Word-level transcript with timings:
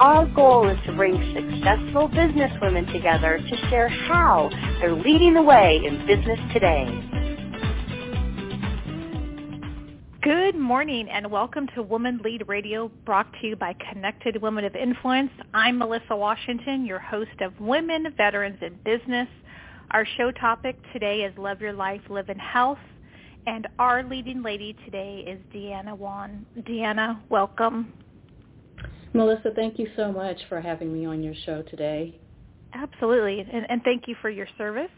Our 0.00 0.26
goal 0.26 0.68
is 0.68 0.78
to 0.86 0.92
bring 0.92 1.16
successful 1.34 2.06
business 2.06 2.52
women 2.62 2.86
together 2.86 3.38
to 3.38 3.56
share 3.68 3.88
how 3.88 4.48
they're 4.78 4.94
leading 4.94 5.34
the 5.34 5.42
way 5.42 5.80
in 5.84 6.06
business 6.06 6.38
today. 6.52 6.86
Good 10.22 10.54
morning 10.54 11.08
and 11.08 11.28
welcome 11.32 11.66
to 11.74 11.82
Woman 11.82 12.20
Lead 12.22 12.44
Radio 12.46 12.92
brought 13.04 13.26
to 13.40 13.48
you 13.48 13.56
by 13.56 13.74
Connected 13.92 14.40
Women 14.40 14.64
of 14.64 14.76
Influence. 14.76 15.32
I'm 15.52 15.78
Melissa 15.78 16.14
Washington, 16.14 16.86
your 16.86 17.00
host 17.00 17.40
of 17.40 17.58
Women 17.58 18.06
Veterans 18.16 18.58
in 18.62 18.78
Business. 18.84 19.26
Our 19.90 20.06
show 20.16 20.30
topic 20.30 20.78
today 20.92 21.22
is 21.22 21.36
Love 21.36 21.60
Your 21.60 21.72
Life, 21.72 22.02
Live 22.08 22.28
in 22.28 22.38
Health. 22.38 22.78
And 23.48 23.66
our 23.80 24.04
leading 24.04 24.44
lady 24.44 24.76
today 24.84 25.24
is 25.26 25.40
Deanna 25.52 25.98
Won. 25.98 26.46
Deanna, 26.60 27.18
welcome. 27.30 27.92
Melissa, 29.12 29.50
thank 29.54 29.78
you 29.78 29.88
so 29.96 30.12
much 30.12 30.38
for 30.48 30.60
having 30.60 30.92
me 30.92 31.06
on 31.06 31.22
your 31.22 31.34
show 31.46 31.62
today. 31.62 32.18
Absolutely, 32.74 33.40
and, 33.40 33.66
and 33.68 33.82
thank 33.82 34.06
you 34.06 34.14
for 34.20 34.30
your 34.30 34.46
service. 34.58 34.90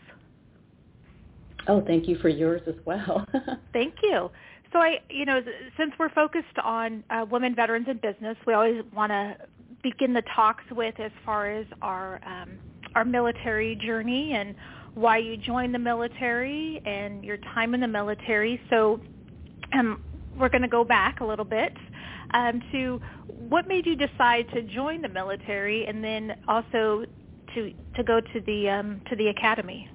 Oh, 1.69 1.83
thank 1.87 2.09
you 2.09 2.19
for 2.19 2.28
yours 2.28 2.62
as 2.67 2.75
well. 2.84 3.25
thank 3.72 3.95
you. 4.03 4.31
So 4.72 4.78
I, 4.78 4.98
you 5.09 5.25
know, 5.25 5.41
since 5.77 5.92
we're 5.98 6.11
focused 6.11 6.59
on 6.62 7.05
uh, 7.11 7.27
women 7.31 7.55
veterans 7.55 7.87
in 7.89 7.98
business, 7.98 8.37
we 8.47 8.55
always 8.55 8.83
want 8.95 9.11
to 9.11 9.37
begin 9.83 10.12
the 10.12 10.22
talks 10.34 10.65
with 10.70 10.98
as 11.00 11.11
far 11.25 11.50
as 11.50 11.67
our 11.83 12.20
um, 12.27 12.59
our 12.94 13.05
military 13.05 13.77
journey 13.77 14.33
and 14.34 14.55
why 14.94 15.17
you 15.17 15.37
joined 15.37 15.72
the 15.72 15.78
military 15.78 16.83
and 16.84 17.25
your 17.25 17.37
time 17.55 17.75
in 17.75 17.81
the 17.81 17.89
military. 17.89 18.61
So 18.69 19.00
um, 19.72 20.03
we're 20.37 20.48
going 20.48 20.62
to 20.62 20.69
go 20.69 20.84
back 20.84 21.20
a 21.20 21.25
little 21.25 21.44
bit 21.44 21.72
um, 22.34 22.62
to 22.73 23.00
what 23.27 23.67
made 23.67 23.86
you 23.86 23.97
decide 23.97 24.47
to 24.55 24.62
join 24.62 25.03
the 25.03 25.09
military 25.09 25.86
and 25.86 26.03
then 26.03 26.33
also 26.48 27.05
to 27.55 27.72
to 27.97 28.05
go 28.05 28.20
to 28.20 28.41
the 28.47 28.69
um, 28.69 29.00
to 29.09 29.17
the 29.17 29.28
academy. 29.28 29.89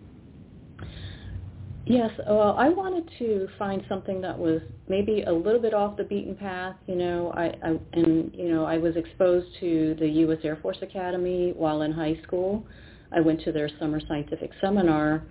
Yes, 1.88 2.10
well, 2.28 2.56
I 2.58 2.70
wanted 2.70 3.08
to 3.20 3.48
find 3.60 3.84
something 3.88 4.20
that 4.22 4.38
was 4.38 4.60
maybe 4.90 5.22
a 5.22 5.32
little 5.32 5.62
bit 5.62 5.74
off 5.74 5.98
the 5.98 6.04
beaten 6.04 6.36
path. 6.36 6.76
You 6.88 6.96
know, 6.96 7.32
I, 7.38 7.46
I 7.64 7.80
and 7.94 8.34
you 8.34 8.50
know 8.50 8.66
I 8.66 8.78
was 8.78 8.96
exposed 8.96 9.48
to 9.60 9.96
the 10.00 10.08
U.S. 10.08 10.40
Air 10.44 10.58
Force 10.62 10.78
Academy 10.82 11.54
while 11.56 11.84
in 11.84 11.92
high 11.92 12.20
school. 12.24 12.66
I 13.12 13.22
went 13.22 13.42
to 13.44 13.52
their 13.52 13.70
summer 13.80 14.02
scientific 14.08 14.50
seminar 14.60 15.24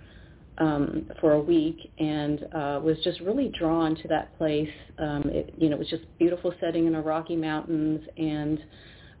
um, 0.57 1.11
for 1.19 1.33
a 1.33 1.39
week 1.39 1.91
and 1.99 2.43
uh, 2.53 2.79
was 2.81 2.97
just 3.03 3.19
really 3.21 3.51
drawn 3.57 3.95
to 3.95 4.07
that 4.07 4.37
place. 4.37 4.69
Um, 4.97 5.23
it, 5.25 5.53
you 5.57 5.69
know, 5.69 5.75
it 5.75 5.79
was 5.79 5.89
just 5.89 6.03
beautiful 6.17 6.53
setting 6.59 6.87
in 6.87 6.93
the 6.93 7.01
Rocky 7.01 7.35
Mountains, 7.35 8.01
and 8.17 8.59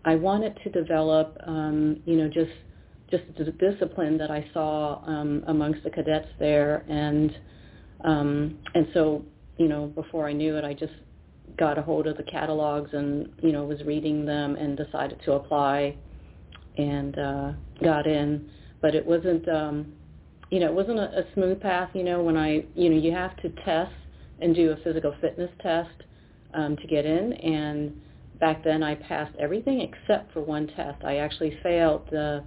I 0.05 0.15
wanted 0.15 0.57
to 0.63 0.69
develop, 0.69 1.37
um, 1.45 2.01
you 2.05 2.15
know, 2.17 2.27
just 2.27 2.51
just 3.11 3.23
the 3.37 3.51
discipline 3.51 4.17
that 4.17 4.31
I 4.31 4.49
saw 4.51 5.03
um, 5.05 5.43
amongst 5.47 5.83
the 5.83 5.89
cadets 5.91 6.27
there, 6.39 6.83
and 6.89 7.37
um, 8.03 8.57
and 8.73 8.87
so 8.93 9.23
you 9.57 9.67
know, 9.67 9.87
before 9.87 10.27
I 10.27 10.33
knew 10.33 10.57
it, 10.57 10.63
I 10.63 10.73
just 10.73 10.93
got 11.57 11.77
a 11.77 11.81
hold 11.81 12.07
of 12.07 12.17
the 12.17 12.23
catalogs 12.23 12.89
and 12.93 13.29
you 13.41 13.51
know 13.51 13.63
was 13.65 13.81
reading 13.83 14.25
them 14.25 14.55
and 14.55 14.77
decided 14.77 15.19
to 15.25 15.33
apply, 15.33 15.95
and 16.77 17.19
uh, 17.19 17.51
got 17.83 18.07
in. 18.07 18.49
But 18.81 18.95
it 18.95 19.05
wasn't. 19.05 19.47
Um, 19.49 19.93
you 20.55 20.61
know, 20.61 20.67
it 20.67 20.73
wasn't 20.73 20.99
a, 20.99 21.19
a 21.19 21.23
smooth 21.33 21.59
path. 21.59 21.89
You 21.93 22.03
know, 22.03 22.23
when 22.23 22.37
I, 22.37 22.63
you 22.75 22.89
know, 22.89 22.95
you 22.95 23.11
have 23.11 23.35
to 23.41 23.49
test 23.65 23.91
and 24.39 24.55
do 24.55 24.71
a 24.71 24.77
physical 24.85 25.13
fitness 25.19 25.49
test 25.61 26.03
um, 26.53 26.77
to 26.77 26.87
get 26.87 27.05
in, 27.05 27.33
and 27.33 27.93
back 28.39 28.63
then 28.63 28.81
I 28.81 28.95
passed 28.95 29.35
everything 29.37 29.81
except 29.81 30.31
for 30.31 30.41
one 30.41 30.67
test. 30.67 31.03
I 31.03 31.17
actually 31.17 31.59
failed 31.61 32.07
the 32.09 32.45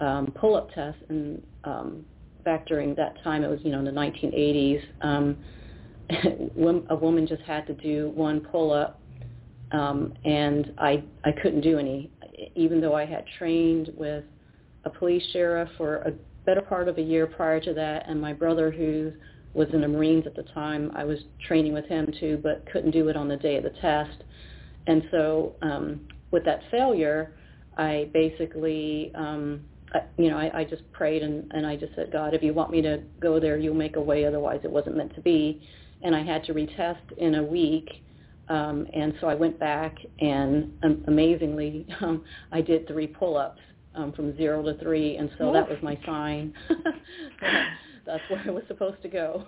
um, 0.00 0.34
pull-up 0.34 0.74
test, 0.74 0.98
and 1.08 1.40
um, 1.62 2.04
back 2.44 2.66
during 2.66 2.92
that 2.96 3.22
time, 3.22 3.44
it 3.44 3.48
was 3.48 3.60
you 3.62 3.70
know 3.70 3.78
in 3.78 3.84
the 3.84 3.92
1980s. 3.92 4.82
Um, 5.02 5.36
a 6.90 6.96
woman 6.96 7.24
just 7.24 7.42
had 7.42 7.68
to 7.68 7.74
do 7.74 8.10
one 8.16 8.40
pull-up, 8.40 9.00
um, 9.70 10.12
and 10.24 10.74
I 10.78 11.04
I 11.22 11.30
couldn't 11.40 11.60
do 11.60 11.78
any, 11.78 12.10
even 12.56 12.80
though 12.80 12.96
I 12.96 13.06
had 13.06 13.24
trained 13.38 13.92
with 13.96 14.24
a 14.84 14.90
police 14.90 15.22
sheriff 15.32 15.68
for 15.78 15.98
a 15.98 16.12
better 16.44 16.62
part 16.62 16.88
of 16.88 16.98
a 16.98 17.02
year 17.02 17.26
prior 17.26 17.60
to 17.60 17.74
that, 17.74 18.08
and 18.08 18.20
my 18.20 18.32
brother, 18.32 18.70
who 18.70 19.12
was 19.54 19.68
in 19.72 19.80
the 19.80 19.88
Marines 19.88 20.26
at 20.26 20.34
the 20.34 20.42
time, 20.42 20.90
I 20.94 21.04
was 21.04 21.18
training 21.46 21.72
with 21.72 21.86
him 21.86 22.12
too, 22.18 22.40
but 22.42 22.66
couldn't 22.70 22.90
do 22.90 23.08
it 23.08 23.16
on 23.16 23.28
the 23.28 23.36
day 23.36 23.56
of 23.56 23.62
the 23.62 23.70
test. 23.80 24.24
And 24.86 25.04
so 25.10 25.54
um, 25.62 26.00
with 26.32 26.44
that 26.44 26.60
failure, 26.70 27.34
I 27.78 28.10
basically, 28.12 29.12
um, 29.14 29.62
I, 29.94 30.00
you 30.18 30.28
know, 30.28 30.36
I, 30.36 30.60
I 30.60 30.64
just 30.64 30.90
prayed 30.92 31.22
and, 31.22 31.50
and 31.52 31.64
I 31.64 31.76
just 31.76 31.94
said, 31.94 32.10
God, 32.12 32.34
if 32.34 32.42
you 32.42 32.52
want 32.52 32.70
me 32.70 32.82
to 32.82 33.00
go 33.20 33.38
there, 33.38 33.56
you'll 33.56 33.74
make 33.74 33.96
a 33.96 34.02
way. 34.02 34.26
Otherwise, 34.26 34.60
it 34.64 34.70
wasn't 34.70 34.96
meant 34.96 35.14
to 35.14 35.20
be. 35.20 35.62
And 36.02 36.14
I 36.14 36.22
had 36.22 36.44
to 36.44 36.54
retest 36.54 37.16
in 37.16 37.36
a 37.36 37.42
week. 37.42 38.02
Um, 38.48 38.86
and 38.92 39.14
so 39.20 39.28
I 39.28 39.34
went 39.34 39.58
back 39.58 39.96
and 40.20 40.70
um, 40.82 41.04
amazingly, 41.06 41.86
um, 42.00 42.24
I 42.52 42.60
did 42.60 42.86
three 42.88 43.06
pull-ups 43.06 43.60
um, 43.94 44.12
from 44.12 44.36
zero 44.36 44.62
to 44.62 44.78
three, 44.78 45.16
and 45.16 45.30
so 45.38 45.52
that 45.52 45.68
was 45.68 45.78
my 45.82 45.98
sign. 46.04 46.52
that's 48.06 48.22
where 48.28 48.42
I 48.46 48.50
was 48.50 48.64
supposed 48.68 49.00
to 49.02 49.08
go. 49.08 49.44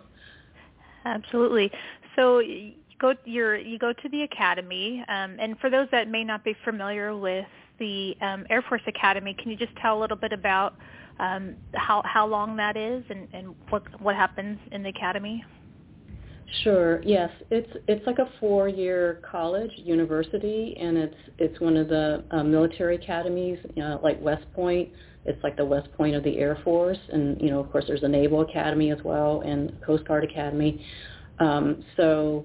Absolutely. 1.04 1.70
So 2.16 2.40
you 2.40 2.72
go 2.98 3.14
you 3.24 3.78
go 3.78 3.92
to 3.92 4.08
the 4.08 4.22
academy, 4.22 5.04
um, 5.08 5.36
and 5.38 5.58
for 5.58 5.70
those 5.70 5.88
that 5.92 6.08
may 6.08 6.24
not 6.24 6.44
be 6.44 6.54
familiar 6.64 7.16
with 7.16 7.46
the 7.78 8.16
um, 8.20 8.46
Air 8.50 8.62
Force 8.62 8.82
Academy, 8.86 9.34
can 9.40 9.50
you 9.50 9.56
just 9.56 9.74
tell 9.76 9.98
a 9.98 10.00
little 10.00 10.16
bit 10.16 10.32
about 10.32 10.74
um, 11.18 11.56
how 11.74 12.02
how 12.04 12.26
long 12.26 12.56
that 12.56 12.76
is 12.76 13.04
and, 13.10 13.28
and 13.32 13.54
what 13.68 13.82
what 14.00 14.16
happens 14.16 14.58
in 14.72 14.82
the 14.82 14.88
academy? 14.88 15.44
Sure. 16.62 17.02
Yes, 17.02 17.30
it's 17.50 17.70
it's 17.88 18.06
like 18.06 18.18
a 18.18 18.30
four-year 18.38 19.20
college 19.28 19.70
university, 19.76 20.76
and 20.78 20.96
it's 20.96 21.16
it's 21.38 21.60
one 21.60 21.76
of 21.76 21.88
the 21.88 22.22
uh, 22.30 22.44
military 22.44 22.94
academies, 22.96 23.58
you 23.74 23.82
know, 23.82 23.98
like 24.02 24.20
West 24.20 24.44
Point. 24.54 24.88
It's 25.24 25.42
like 25.42 25.56
the 25.56 25.64
West 25.64 25.88
Point 25.96 26.14
of 26.14 26.22
the 26.22 26.38
Air 26.38 26.56
Force, 26.62 26.98
and 27.12 27.40
you 27.40 27.50
know, 27.50 27.58
of 27.58 27.70
course, 27.72 27.84
there's 27.88 28.04
a 28.04 28.08
Naval 28.08 28.42
Academy 28.42 28.92
as 28.92 28.98
well, 29.04 29.40
and 29.40 29.72
Coast 29.84 30.06
Guard 30.06 30.22
Academy. 30.22 30.84
Um, 31.40 31.84
so 31.96 32.44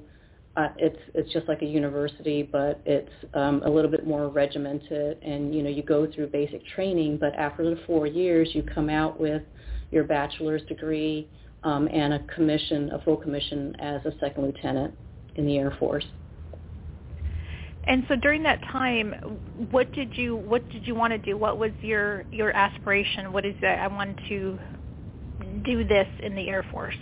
uh, 0.58 0.70
it's 0.78 1.00
it's 1.14 1.32
just 1.32 1.48
like 1.48 1.62
a 1.62 1.66
university, 1.66 2.42
but 2.42 2.82
it's 2.86 3.12
um, 3.36 3.62
a 3.66 3.70
little 3.70 3.92
bit 3.92 4.08
more 4.08 4.30
regimented, 4.30 5.22
and 5.22 5.54
you 5.54 5.62
know, 5.62 5.70
you 5.70 5.84
go 5.84 6.12
through 6.12 6.28
basic 6.28 6.66
training, 6.76 7.18
but 7.18 7.36
after 7.36 7.70
the 7.70 7.80
four 7.86 8.08
years, 8.08 8.50
you 8.54 8.64
come 8.64 8.90
out 8.90 9.20
with 9.20 9.44
your 9.92 10.06
bachelor's 10.06 10.64
degree 10.64 11.28
um, 11.64 11.88
and 11.92 12.14
a 12.14 12.20
commission, 12.34 12.92
a 12.92 13.00
full 13.00 13.18
commission 13.18 13.76
as 13.80 14.04
a 14.06 14.12
second 14.20 14.46
lieutenant 14.46 14.94
in 15.36 15.46
the 15.46 15.58
Air 15.58 15.76
Force. 15.80 16.06
And 17.86 18.04
so 18.08 18.16
during 18.16 18.44
that 18.44 18.62
time, 18.72 19.14
what 19.72 19.92
did 19.94 20.16
you 20.16 20.36
what 20.36 20.68
did 20.70 20.86
you 20.86 20.94
want 20.94 21.12
to 21.14 21.18
do? 21.18 21.36
What 21.36 21.58
was 21.58 21.72
your 21.82 22.26
your 22.32 22.56
aspiration? 22.56 23.34
What 23.34 23.46
is 23.46 23.56
that? 23.62 23.80
I 23.80 23.88
want 23.88 24.20
to 24.30 24.60
do 25.64 25.84
this 25.88 26.08
in 26.22 26.36
the 26.36 26.48
Air 26.48 26.64
Force. 26.72 26.96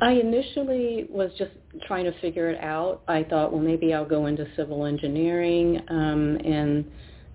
I 0.00 0.12
initially 0.12 1.06
was 1.10 1.30
just 1.38 1.50
trying 1.86 2.04
to 2.04 2.20
figure 2.20 2.50
it 2.50 2.60
out. 2.60 3.02
I 3.08 3.24
thought, 3.24 3.52
well, 3.52 3.60
maybe 3.60 3.94
I'll 3.94 4.06
go 4.06 4.26
into 4.26 4.46
civil 4.56 4.86
engineering, 4.86 5.80
um, 5.88 6.38
and 6.44 6.84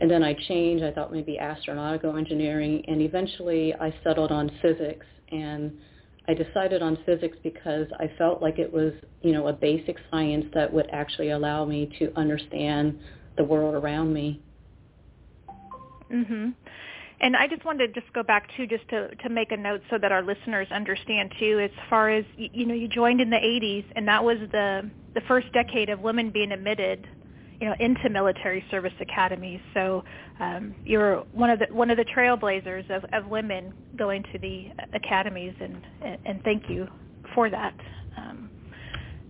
and 0.03 0.11
then 0.11 0.21
I 0.21 0.33
changed. 0.33 0.83
I 0.83 0.91
thought 0.91 1.13
maybe 1.13 1.39
astronautical 1.41 2.17
engineering, 2.17 2.83
and 2.89 3.01
eventually 3.01 3.73
I 3.73 3.95
settled 4.03 4.33
on 4.33 4.51
physics. 4.61 5.05
And 5.31 5.77
I 6.27 6.33
decided 6.33 6.81
on 6.81 6.97
physics 7.05 7.37
because 7.41 7.87
I 8.01 8.11
felt 8.17 8.41
like 8.41 8.59
it 8.59 8.71
was, 8.71 8.91
you 9.21 9.31
know, 9.31 9.47
a 9.47 9.53
basic 9.53 9.95
science 10.11 10.45
that 10.53 10.73
would 10.73 10.89
actually 10.91 11.29
allow 11.29 11.63
me 11.63 11.89
to 11.99 12.11
understand 12.17 12.99
the 13.37 13.45
world 13.45 13.75
around 13.75 14.13
me. 14.13 14.41
Mhm. 16.11 16.53
And 17.21 17.37
I 17.37 17.47
just 17.47 17.63
wanted 17.63 17.93
to 17.93 18.01
just 18.01 18.11
go 18.11 18.23
back 18.23 18.53
to 18.57 18.67
just 18.67 18.85
to 18.89 19.15
to 19.15 19.29
make 19.29 19.53
a 19.53 19.57
note 19.57 19.83
so 19.89 19.97
that 19.99 20.11
our 20.11 20.21
listeners 20.21 20.69
understand 20.69 21.31
too 21.39 21.61
as 21.61 21.71
far 21.89 22.09
as 22.09 22.25
you 22.35 22.65
know 22.65 22.73
you 22.73 22.89
joined 22.89 23.21
in 23.21 23.29
the 23.29 23.41
80s 23.41 23.85
and 23.95 24.05
that 24.09 24.21
was 24.21 24.37
the 24.51 24.89
the 25.13 25.21
first 25.21 25.49
decade 25.53 25.87
of 25.87 26.01
women 26.01 26.29
being 26.29 26.51
admitted 26.51 27.07
you 27.59 27.67
know 27.67 27.75
into 27.79 28.09
military 28.09 28.63
service 28.71 28.93
academies. 28.99 29.59
So 29.73 30.03
um, 30.39 30.75
you're 30.85 31.21
one 31.31 31.49
of 31.49 31.59
the 31.59 31.67
one 31.71 31.89
of 31.89 31.97
the 31.97 32.05
trailblazers 32.05 32.89
of, 32.89 33.05
of 33.13 33.29
women 33.29 33.73
going 33.97 34.23
to 34.31 34.39
the 34.39 34.67
academies, 34.93 35.53
and 35.59 35.81
and 36.25 36.43
thank 36.43 36.69
you 36.69 36.87
for 37.33 37.49
that. 37.49 37.73
Um, 38.17 38.49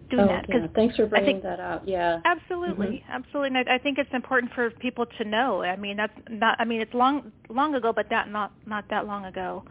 doing 0.10 0.26
oh, 0.26 0.28
that 0.28 0.46
yeah. 0.50 0.68
thanks 0.76 0.96
for 0.96 1.06
bringing 1.06 1.36
think, 1.36 1.44
that 1.44 1.60
up. 1.60 1.84
Yeah, 1.86 2.20
absolutely, 2.26 3.04
mm-hmm. 3.04 3.12
absolutely. 3.12 3.60
And 3.60 3.70
I, 3.70 3.76
I 3.76 3.78
think 3.78 3.98
it's 3.98 4.14
important 4.14 4.52
for 4.54 4.70
people 4.72 5.06
to 5.18 5.24
know. 5.24 5.64
I 5.64 5.76
mean, 5.76 5.98
that's 5.98 6.14
not. 6.30 6.60
I 6.60 6.66
mean, 6.66 6.82
it's 6.82 6.94
long 6.94 7.32
long 7.50 7.76
ago, 7.76 7.92
but 7.94 8.10
that 8.10 8.30
not 8.30 8.52
not 8.66 8.86
that 8.90 9.08
long 9.08 9.26
ago. 9.26 9.64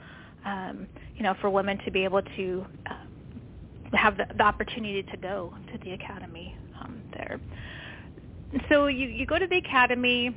Um, 0.44 0.88
you 1.16 1.22
know, 1.22 1.34
for 1.40 1.50
women 1.50 1.78
to 1.84 1.90
be 1.92 2.02
able 2.02 2.20
to 2.20 2.66
uh, 2.90 3.96
have 3.96 4.16
the, 4.16 4.26
the 4.36 4.42
opportunity 4.42 5.02
to 5.04 5.16
go 5.16 5.54
to 5.72 5.78
the 5.84 5.92
academy 5.92 6.56
um, 6.80 7.00
there. 7.12 7.40
So 8.68 8.86
you 8.86 9.08
you 9.08 9.26
go 9.26 9.38
to 9.38 9.46
the 9.46 9.58
academy. 9.58 10.36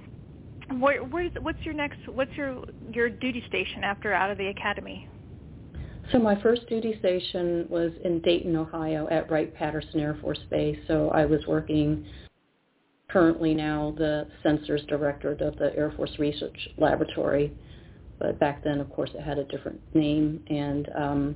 Where, 0.80 1.04
where's 1.04 1.32
what's 1.42 1.62
your 1.62 1.74
next? 1.74 2.00
What's 2.08 2.32
your 2.34 2.64
your 2.92 3.10
duty 3.10 3.44
station 3.48 3.84
after 3.84 4.14
out 4.14 4.32
of 4.32 4.38
the 4.38 4.48
academy? 4.48 5.08
So 6.12 6.20
my 6.20 6.40
first 6.42 6.68
duty 6.70 6.98
station 7.00 7.66
was 7.70 7.92
in 8.04 8.22
Dayton, 8.22 8.56
Ohio 8.56 9.08
at 9.10 9.30
Wright-Patterson 9.32 10.00
Air 10.00 10.18
Force 10.22 10.40
Base. 10.52 10.78
So 10.88 11.10
I 11.10 11.26
was 11.26 11.42
working 11.48 12.06
currently 13.10 13.56
now 13.56 13.96
the 13.98 14.28
sensors 14.44 14.86
director 14.88 15.32
of 15.32 15.58
the 15.58 15.76
Air 15.76 15.92
Force 15.96 16.12
Research 16.20 16.70
Laboratory. 16.78 17.52
But 18.20 18.40
back 18.40 18.64
then, 18.64 18.80
of 18.80 18.90
course, 18.92 19.10
it 19.16 19.22
had 19.22 19.40
a 19.40 19.46
different 19.46 19.82
name. 19.96 20.44
And 20.48 20.90
um, 20.96 21.36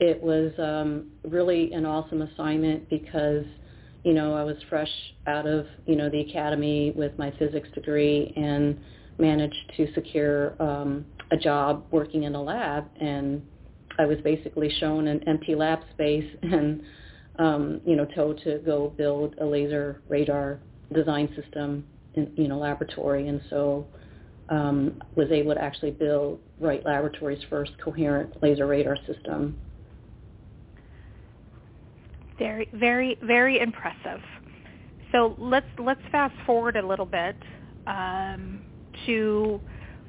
it 0.00 0.20
was 0.20 0.52
um, 0.58 1.08
really 1.24 1.72
an 1.72 1.84
awesome 1.84 2.22
assignment 2.22 2.88
because, 2.88 3.44
you 4.06 4.14
know, 4.14 4.34
I 4.34 4.44
was 4.44 4.54
fresh 4.70 4.90
out 5.26 5.48
of, 5.48 5.66
you 5.84 5.96
know, 5.96 6.08
the 6.08 6.20
academy 6.20 6.92
with 6.94 7.18
my 7.18 7.32
physics 7.40 7.68
degree 7.74 8.32
and 8.36 8.78
managed 9.18 9.72
to 9.76 9.92
secure 9.94 10.54
um, 10.62 11.04
a 11.32 11.36
job 11.36 11.84
working 11.90 12.22
in 12.22 12.36
a 12.36 12.40
lab 12.40 12.88
and 13.00 13.42
I 13.98 14.06
was 14.06 14.18
basically 14.22 14.70
shown 14.78 15.08
an 15.08 15.28
empty 15.28 15.56
lab 15.56 15.80
space 15.92 16.24
and, 16.42 16.82
um, 17.40 17.80
you 17.84 17.96
know, 17.96 18.04
told 18.04 18.40
to 18.44 18.58
go 18.58 18.94
build 18.96 19.34
a 19.40 19.44
laser 19.44 20.00
radar 20.08 20.60
design 20.94 21.28
system 21.34 21.84
in, 22.14 22.30
you 22.36 22.46
know, 22.46 22.58
laboratory. 22.58 23.26
And 23.26 23.40
so 23.50 23.88
um, 24.50 25.02
was 25.16 25.32
able 25.32 25.54
to 25.54 25.60
actually 25.60 25.90
build 25.90 26.38
Wright 26.60 26.84
Laboratory's 26.84 27.42
first 27.50 27.72
coherent 27.82 28.40
laser 28.40 28.68
radar 28.68 28.98
system. 29.04 29.58
Very, 32.38 32.68
very, 32.72 33.16
very 33.22 33.60
impressive. 33.60 34.20
So 35.12 35.34
let's 35.38 35.66
let's 35.78 36.00
fast 36.10 36.34
forward 36.44 36.76
a 36.76 36.86
little 36.86 37.06
bit 37.06 37.36
um, 37.86 38.62
to 39.06 39.60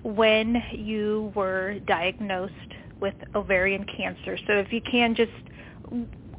when 0.03 0.61
you 0.71 1.31
were 1.35 1.79
diagnosed 1.87 2.53
with 2.99 3.13
ovarian 3.35 3.85
cancer. 3.85 4.37
So 4.47 4.53
if 4.53 4.71
you 4.73 4.81
can 4.81 5.15
just 5.15 5.31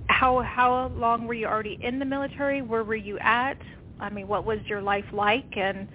how 0.08 0.42
how 0.42 0.88
long 0.96 1.26
were 1.26 1.34
you 1.34 1.46
already 1.46 1.78
in 1.80 1.98
the 1.98 2.04
military? 2.04 2.62
Where 2.62 2.84
were 2.84 2.96
you 2.96 3.18
at? 3.20 3.58
I 4.00 4.10
mean, 4.10 4.28
what 4.28 4.44
was 4.44 4.58
your 4.68 4.82
life 4.82 5.04
like 5.12 5.56
and 5.56 5.88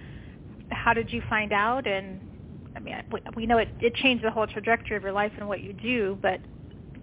how 0.70 0.94
did 0.94 1.12
you 1.12 1.22
find 1.28 1.52
out 1.52 1.86
and 1.86 2.20
I 2.76 2.80
mean, 2.80 2.96
we 3.36 3.46
know 3.46 3.58
it, 3.58 3.68
it 3.80 3.94
changed 3.96 4.24
the 4.24 4.30
whole 4.30 4.46
trajectory 4.48 4.96
of 4.96 5.02
your 5.04 5.12
life 5.12 5.32
and 5.38 5.46
what 5.46 5.60
you 5.62 5.72
do, 5.74 6.18
but 6.22 6.40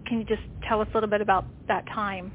can 0.06 0.18
you 0.18 0.24
just 0.24 0.42
tell 0.68 0.82
us 0.82 0.88
a 0.92 0.96
little 0.96 1.08
bit 1.08 1.22
about 1.22 1.46
that 1.68 1.86
time? 1.94 2.30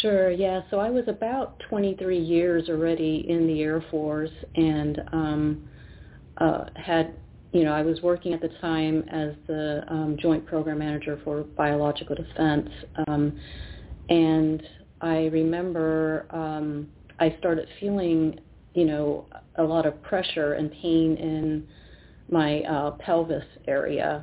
Sure, 0.00 0.30
yeah. 0.30 0.62
So 0.70 0.78
I 0.78 0.90
was 0.90 1.04
about 1.08 1.58
23 1.68 2.18
years 2.18 2.68
already 2.68 3.24
in 3.28 3.46
the 3.46 3.62
Air 3.62 3.84
Force 3.90 4.30
and 4.54 5.00
um, 5.12 5.68
uh, 6.38 6.64
had 6.74 7.14
you 7.56 7.64
know, 7.64 7.72
I 7.72 7.80
was 7.80 8.02
working 8.02 8.34
at 8.34 8.42
the 8.42 8.50
time 8.60 9.02
as 9.10 9.32
the 9.46 9.82
um, 9.88 10.18
Joint 10.20 10.44
Program 10.44 10.78
Manager 10.78 11.18
for 11.24 11.42
Biological 11.42 12.14
Defense, 12.14 12.68
um, 13.08 13.38
and 14.10 14.62
I 15.00 15.26
remember 15.26 16.26
um, 16.30 16.88
I 17.18 17.34
started 17.38 17.66
feeling, 17.80 18.40
you 18.74 18.84
know, 18.84 19.26
a 19.56 19.62
lot 19.62 19.86
of 19.86 20.02
pressure 20.02 20.52
and 20.54 20.70
pain 20.70 21.16
in 21.16 21.66
my 22.30 22.60
uh, 22.62 22.90
pelvis 22.92 23.44
area, 23.66 24.22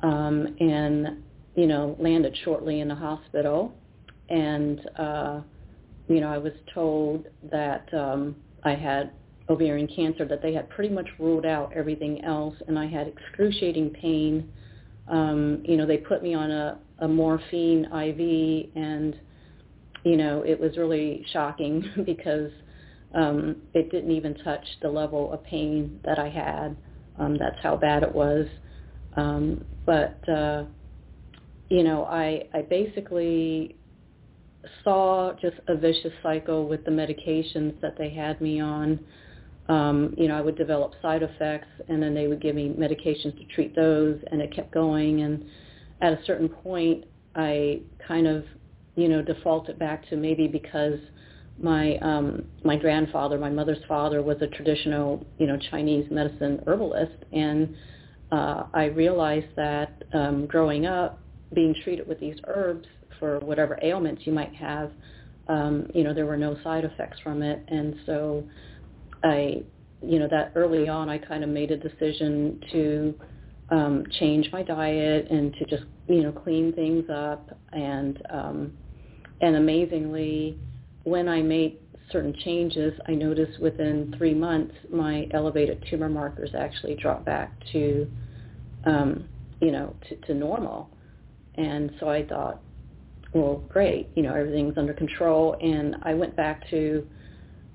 um, 0.00 0.54
and 0.60 1.22
you 1.54 1.66
know, 1.66 1.96
landed 1.98 2.36
shortly 2.44 2.80
in 2.80 2.88
the 2.88 2.94
hospital, 2.94 3.74
and 4.28 4.80
uh, 4.98 5.40
you 6.08 6.20
know, 6.20 6.28
I 6.28 6.38
was 6.38 6.52
told 6.72 7.26
that 7.50 7.92
um, 7.92 8.36
I 8.64 8.74
had 8.74 9.12
ovarian 9.48 9.88
cancer 9.88 10.24
that 10.26 10.42
they 10.42 10.52
had 10.52 10.68
pretty 10.70 10.92
much 10.92 11.08
ruled 11.18 11.46
out 11.46 11.72
everything 11.74 12.24
else 12.24 12.54
and 12.68 12.78
I 12.78 12.86
had 12.86 13.08
excruciating 13.08 13.90
pain. 13.90 14.48
Um, 15.08 15.62
you 15.64 15.76
know, 15.76 15.86
they 15.86 15.98
put 15.98 16.22
me 16.22 16.34
on 16.34 16.50
a, 16.50 16.78
a 17.00 17.08
morphine 17.08 17.84
IV 17.84 18.70
and, 18.74 19.16
you 20.04 20.16
know, 20.16 20.42
it 20.42 20.58
was 20.58 20.76
really 20.76 21.24
shocking 21.32 21.84
because 22.06 22.50
um, 23.14 23.56
it 23.74 23.90
didn't 23.90 24.10
even 24.10 24.34
touch 24.38 24.64
the 24.82 24.88
level 24.88 25.32
of 25.32 25.42
pain 25.44 26.00
that 26.04 26.18
I 26.18 26.28
had. 26.28 26.76
Um, 27.18 27.36
that's 27.38 27.56
how 27.62 27.76
bad 27.76 28.02
it 28.02 28.14
was. 28.14 28.46
Um, 29.16 29.64
but, 29.86 30.28
uh, 30.28 30.64
you 31.68 31.82
know, 31.82 32.04
I, 32.04 32.46
I 32.52 32.62
basically 32.62 33.76
saw 34.84 35.32
just 35.40 35.56
a 35.68 35.76
vicious 35.76 36.12
cycle 36.22 36.66
with 36.68 36.84
the 36.84 36.90
medications 36.90 37.80
that 37.80 37.96
they 37.98 38.10
had 38.10 38.40
me 38.40 38.60
on 38.60 39.00
um, 39.68 40.14
you 40.16 40.28
know, 40.28 40.36
I 40.36 40.40
would 40.40 40.56
develop 40.56 40.92
side 41.02 41.22
effects, 41.22 41.68
and 41.88 42.02
then 42.02 42.14
they 42.14 42.28
would 42.28 42.40
give 42.40 42.54
me 42.54 42.68
medications 42.68 43.36
to 43.38 43.44
treat 43.54 43.74
those, 43.74 44.18
and 44.30 44.40
it 44.40 44.54
kept 44.54 44.72
going. 44.72 45.22
And 45.22 45.44
at 46.00 46.12
a 46.12 46.18
certain 46.24 46.48
point, 46.48 47.04
I 47.34 47.80
kind 48.06 48.26
of, 48.26 48.44
you 48.94 49.08
know, 49.08 49.22
defaulted 49.22 49.78
back 49.78 50.08
to 50.10 50.16
maybe 50.16 50.46
because 50.46 50.98
my 51.60 51.96
um, 51.98 52.44
my 52.64 52.76
grandfather, 52.76 53.38
my 53.38 53.50
mother's 53.50 53.82
father, 53.88 54.22
was 54.22 54.36
a 54.40 54.46
traditional, 54.46 55.26
you 55.38 55.46
know, 55.46 55.58
Chinese 55.70 56.06
medicine 56.10 56.62
herbalist, 56.66 57.24
and 57.32 57.74
uh, 58.30 58.64
I 58.72 58.84
realized 58.84 59.54
that 59.56 60.04
um, 60.12 60.46
growing 60.46 60.86
up, 60.86 61.18
being 61.54 61.74
treated 61.82 62.06
with 62.06 62.20
these 62.20 62.36
herbs 62.46 62.86
for 63.18 63.40
whatever 63.40 63.78
ailments 63.82 64.22
you 64.24 64.32
might 64.32 64.54
have, 64.54 64.90
um, 65.48 65.88
you 65.94 66.04
know, 66.04 66.12
there 66.12 66.26
were 66.26 66.36
no 66.36 66.56
side 66.62 66.84
effects 66.84 67.18
from 67.20 67.42
it, 67.42 67.62
and 67.68 67.94
so 68.06 68.44
I, 69.22 69.62
you 70.02 70.18
know, 70.18 70.28
that 70.28 70.52
early 70.54 70.88
on, 70.88 71.08
I 71.08 71.18
kind 71.18 71.42
of 71.42 71.50
made 71.50 71.70
a 71.70 71.76
decision 71.76 72.60
to 72.72 73.14
um, 73.70 74.04
change 74.18 74.48
my 74.52 74.62
diet 74.62 75.28
and 75.30 75.54
to 75.54 75.64
just, 75.64 75.84
you 76.08 76.22
know, 76.22 76.32
clean 76.32 76.72
things 76.72 77.04
up. 77.10 77.58
And 77.72 78.22
um, 78.30 78.72
and 79.40 79.56
amazingly, 79.56 80.58
when 81.04 81.28
I 81.28 81.42
made 81.42 81.78
certain 82.10 82.34
changes, 82.44 82.98
I 83.08 83.12
noticed 83.12 83.60
within 83.60 84.14
three 84.16 84.34
months 84.34 84.74
my 84.90 85.26
elevated 85.32 85.84
tumor 85.90 86.08
markers 86.08 86.50
actually 86.56 86.94
dropped 86.94 87.26
back 87.26 87.52
to, 87.72 88.08
um, 88.84 89.28
you 89.60 89.72
know, 89.72 89.94
to, 90.08 90.16
to 90.26 90.34
normal. 90.34 90.88
And 91.56 91.90
so 92.00 92.08
I 92.08 92.24
thought, 92.24 92.60
well, 93.32 93.64
great, 93.68 94.08
you 94.14 94.22
know, 94.22 94.34
everything's 94.34 94.78
under 94.78 94.94
control. 94.94 95.56
And 95.60 95.96
I 96.02 96.14
went 96.14 96.36
back 96.36 96.68
to 96.70 97.06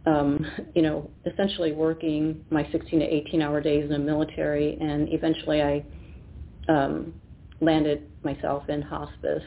um, 0.06 0.46
you 0.76 0.82
know, 0.82 1.10
essentially 1.32 1.72
working 1.72 2.44
my 2.50 2.68
16 2.72 3.00
to 3.00 3.06
18 3.06 3.42
hour 3.42 3.62
days 3.62 3.84
in 3.84 3.90
the 3.90 4.00
military, 4.00 4.78
and 4.80 5.08
eventually 5.14 5.62
I 5.62 5.86
um, 6.70 7.14
landed 7.60 8.10
myself 8.24 8.68
in 8.70 8.82
hospice, 8.82 9.44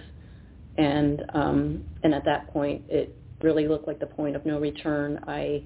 and 0.78 1.22
um, 1.34 1.84
and 2.02 2.14
at 2.14 2.24
that 2.24 2.52
point 2.52 2.82
it 2.88 3.16
really 3.42 3.66
looked 3.66 3.86
like 3.86 3.98
the 3.98 4.06
point 4.06 4.36
of 4.36 4.46
no 4.46 4.60
return. 4.60 5.18
I, 5.26 5.64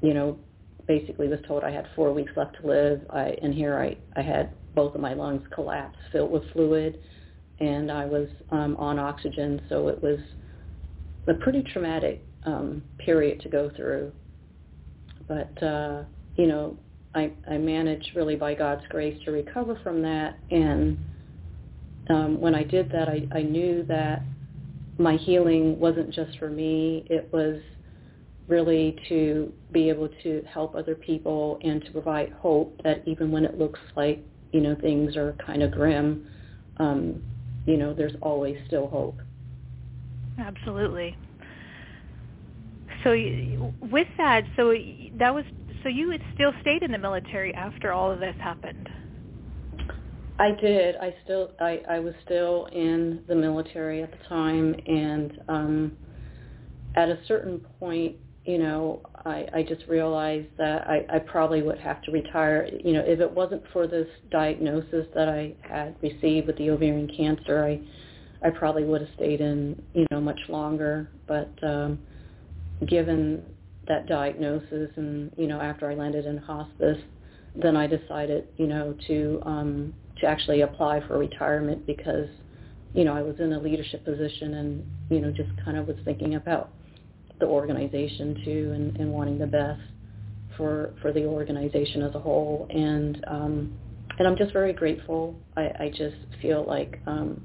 you 0.00 0.14
know, 0.14 0.38
basically 0.86 1.28
was 1.28 1.40
told 1.46 1.62
I 1.62 1.70
had 1.70 1.86
four 1.94 2.12
weeks 2.12 2.32
left 2.34 2.56
to 2.62 2.66
live, 2.66 3.02
I, 3.10 3.36
and 3.42 3.52
here 3.52 3.78
I 3.78 3.96
I 4.18 4.22
had 4.22 4.54
both 4.74 4.94
of 4.94 5.02
my 5.02 5.12
lungs 5.12 5.42
collapse, 5.54 5.98
filled 6.12 6.30
with 6.30 6.50
fluid, 6.54 6.98
and 7.60 7.90
I 7.90 8.06
was 8.06 8.28
um, 8.50 8.76
on 8.76 8.98
oxygen, 8.98 9.60
so 9.68 9.88
it 9.88 10.02
was 10.02 10.18
a 11.28 11.34
pretty 11.34 11.62
traumatic 11.62 12.24
um, 12.44 12.82
period 12.98 13.40
to 13.42 13.48
go 13.48 13.70
through. 13.76 14.12
But 15.28 15.62
uh, 15.62 16.02
you 16.36 16.46
know, 16.46 16.76
I, 17.14 17.30
I 17.50 17.58
managed 17.58 18.12
really 18.14 18.36
by 18.36 18.54
God's 18.54 18.82
grace 18.88 19.18
to 19.24 19.32
recover 19.32 19.78
from 19.82 20.02
that. 20.02 20.38
And 20.50 20.98
um, 22.08 22.40
when 22.40 22.54
I 22.54 22.64
did 22.64 22.90
that, 22.92 23.08
I, 23.08 23.26
I 23.32 23.42
knew 23.42 23.84
that 23.88 24.22
my 24.98 25.16
healing 25.16 25.78
wasn't 25.78 26.10
just 26.10 26.38
for 26.38 26.48
me. 26.48 27.04
It 27.10 27.28
was 27.32 27.60
really 28.48 28.96
to 29.08 29.52
be 29.72 29.88
able 29.88 30.08
to 30.22 30.42
help 30.52 30.74
other 30.74 30.94
people 30.94 31.58
and 31.62 31.84
to 31.84 31.90
provide 31.92 32.32
hope 32.32 32.80
that 32.82 33.06
even 33.06 33.30
when 33.30 33.44
it 33.44 33.58
looks 33.58 33.80
like, 33.96 34.20
you 34.52 34.60
know, 34.60 34.76
things 34.80 35.16
are 35.16 35.34
kind 35.44 35.62
of 35.62 35.70
grim, 35.70 36.26
um, 36.78 37.22
you 37.66 37.76
know, 37.76 37.94
there's 37.94 38.14
always 38.22 38.56
still 38.66 38.88
hope. 38.88 39.20
Absolutely. 40.38 41.16
So 43.04 43.12
with 43.80 44.06
that, 44.18 44.44
so 44.56 44.74
that 45.18 45.34
was 45.34 45.44
so 45.82 45.88
you 45.88 46.10
had 46.10 46.20
still 46.34 46.52
stayed 46.60 46.82
in 46.82 46.92
the 46.92 46.98
military 46.98 47.54
after 47.54 47.92
all 47.92 48.10
of 48.12 48.20
this 48.20 48.34
happened. 48.38 48.88
I 50.38 50.52
did. 50.60 50.96
I 50.96 51.14
still 51.24 51.52
I, 51.60 51.82
I 51.88 51.98
was 51.98 52.14
still 52.24 52.66
in 52.72 53.20
the 53.28 53.34
military 53.34 54.02
at 54.02 54.10
the 54.10 54.18
time 54.28 54.74
and 54.86 55.32
um 55.48 55.92
at 56.94 57.08
a 57.08 57.18
certain 57.26 57.60
point, 57.80 58.16
you 58.44 58.58
know, 58.58 59.00
I, 59.24 59.46
I 59.54 59.62
just 59.62 59.86
realized 59.88 60.48
that 60.58 60.86
I, 60.88 61.06
I 61.08 61.18
probably 61.20 61.62
would 61.62 61.78
have 61.78 62.02
to 62.02 62.12
retire. 62.12 62.68
You 62.84 62.94
know, 62.94 63.04
if 63.06 63.20
it 63.20 63.30
wasn't 63.30 63.62
for 63.72 63.86
this 63.86 64.08
diagnosis 64.30 65.06
that 65.14 65.28
I 65.28 65.54
had 65.62 65.94
received 66.02 66.46
with 66.46 66.56
the 66.58 66.70
ovarian 66.70 67.08
cancer, 67.16 67.64
I 67.64 67.80
I 68.44 68.50
probably 68.50 68.82
would 68.84 69.00
have 69.02 69.10
stayed 69.14 69.40
in, 69.40 69.80
you 69.94 70.06
know, 70.10 70.20
much 70.20 70.40
longer. 70.48 71.08
But 71.26 71.52
um 71.62 71.98
given 72.86 73.42
that 73.86 74.08
diagnosis 74.08 74.90
and, 74.96 75.30
you 75.36 75.46
know, 75.46 75.60
after 75.60 75.88
I 75.90 75.94
landed 75.94 76.26
in 76.26 76.36
hospice, 76.36 76.98
then 77.54 77.76
I 77.76 77.86
decided, 77.86 78.48
you 78.56 78.66
know, 78.66 78.94
to 79.06 79.42
um 79.46 79.94
to 80.20 80.26
actually 80.26 80.62
apply 80.62 81.06
for 81.06 81.18
retirement 81.18 81.86
because, 81.86 82.28
you 82.92 83.04
know, 83.04 83.14
I 83.14 83.22
was 83.22 83.36
in 83.38 83.52
a 83.52 83.60
leadership 83.60 84.04
position 84.04 84.54
and, 84.54 84.90
you 85.10 85.20
know, 85.20 85.30
just 85.30 85.50
kind 85.64 85.76
of 85.76 85.86
was 85.86 85.96
thinking 86.04 86.34
about 86.34 86.72
the 87.42 87.48
organization 87.48 88.40
too 88.44 88.72
and, 88.74 88.96
and 88.96 89.12
wanting 89.12 89.38
the 89.38 89.46
best 89.46 89.82
for 90.56 90.94
for 91.02 91.12
the 91.12 91.24
organization 91.24 92.02
as 92.02 92.14
a 92.14 92.20
whole 92.20 92.66
and 92.70 93.24
um 93.28 93.78
and 94.18 94.28
I'm 94.28 94.36
just 94.36 94.52
very 94.52 94.74
grateful. 94.74 95.34
I, 95.56 95.62
I 95.62 95.88
just 95.88 96.16
feel 96.40 96.64
like 96.66 97.00
um 97.06 97.42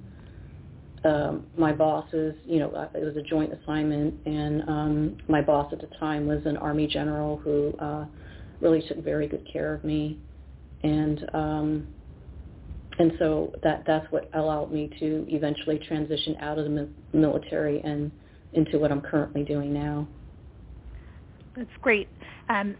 um, 1.03 1.45
my 1.57 1.71
bosses, 1.71 2.35
you 2.45 2.59
know, 2.59 2.69
uh, 2.71 2.89
it 2.93 3.03
was 3.03 3.15
a 3.15 3.21
joint 3.21 3.53
assignment, 3.53 4.15
and 4.25 4.61
um, 4.67 5.17
my 5.29 5.41
boss 5.41 5.71
at 5.71 5.79
the 5.79 5.89
time 5.99 6.27
was 6.27 6.41
an 6.45 6.57
army 6.57 6.87
general 6.87 7.37
who 7.37 7.73
uh, 7.79 8.05
really 8.61 8.83
took 8.87 9.03
very 9.03 9.27
good 9.27 9.47
care 9.51 9.73
of 9.73 9.83
me, 9.83 10.19
and 10.83 11.29
um, 11.33 11.87
and 12.99 13.13
so 13.19 13.53
that 13.63 13.83
that's 13.85 14.11
what 14.11 14.29
allowed 14.33 14.71
me 14.71 14.89
to 14.99 15.25
eventually 15.29 15.79
transition 15.87 16.35
out 16.41 16.57
of 16.57 16.65
the 16.65 16.89
military 17.13 17.79
and 17.81 18.11
into 18.53 18.79
what 18.79 18.91
I'm 18.91 19.01
currently 19.01 19.43
doing 19.43 19.73
now. 19.73 20.07
That's 21.55 21.69
great, 21.81 22.07
um, 22.49 22.75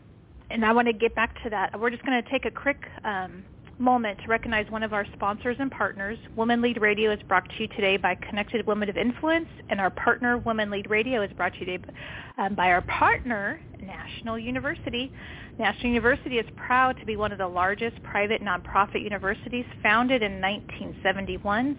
and 0.49 0.63
I 0.63 0.71
want 0.71 0.87
to 0.87 0.93
get 0.93 1.15
back 1.15 1.41
to 1.43 1.49
that. 1.49 1.79
We're 1.79 1.89
just 1.89 2.05
going 2.05 2.21
to 2.21 2.29
take 2.29 2.45
a 2.45 2.51
quick 2.51 2.85
um, 3.03 3.43
moment 3.79 4.19
to 4.19 4.27
recognize 4.27 4.69
one 4.71 4.83
of 4.83 4.93
our 4.93 5.05
sponsors 5.13 5.57
and 5.59 5.71
partners. 5.71 6.17
Women 6.35 6.61
Lead 6.61 6.81
Radio 6.81 7.11
is 7.11 7.21
brought 7.23 7.47
to 7.49 7.55
you 7.59 7.67
today 7.69 7.97
by 7.97 8.15
Connected 8.15 8.65
Women 8.65 8.89
of 8.89 8.97
Influence, 8.97 9.47
and 9.69 9.79
our 9.79 9.89
partner, 9.89 10.37
Women 10.37 10.69
Lead 10.69 10.89
Radio, 10.89 11.21
is 11.21 11.31
brought 11.33 11.53
to 11.53 11.59
you 11.59 11.65
today 11.65 11.93
um, 12.37 12.55
by 12.55 12.67
our 12.71 12.81
partner, 12.81 13.59
National 13.81 14.37
University. 14.39 15.11
National 15.59 15.87
University 15.87 16.37
is 16.37 16.45
proud 16.55 16.97
to 16.99 17.05
be 17.05 17.15
one 17.15 17.31
of 17.31 17.37
the 17.37 17.47
largest 17.47 18.01
private 18.03 18.41
nonprofit 18.41 19.03
universities 19.03 19.65
founded 19.83 20.23
in 20.23 20.41
1971. 20.41 21.77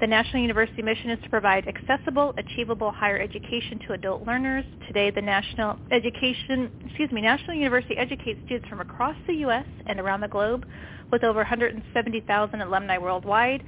The 0.00 0.06
National 0.06 0.40
University 0.40 0.80
mission 0.80 1.10
is 1.10 1.22
to 1.24 1.28
provide 1.28 1.68
accessible, 1.68 2.32
achievable 2.38 2.90
higher 2.90 3.18
education 3.20 3.78
to 3.86 3.92
adult 3.92 4.26
learners. 4.26 4.64
Today, 4.86 5.10
the 5.10 5.20
National 5.20 5.78
Education, 5.92 6.70
excuse 6.86 7.12
me, 7.12 7.20
National 7.20 7.54
University 7.54 7.98
educates 7.98 8.40
students 8.46 8.66
from 8.66 8.80
across 8.80 9.14
the 9.26 9.34
U.S. 9.34 9.66
and 9.84 10.00
around 10.00 10.22
the 10.22 10.28
globe 10.28 10.64
with 11.12 11.22
over 11.22 11.40
170,000 11.40 12.60
alumni 12.62 12.96
worldwide. 12.96 13.62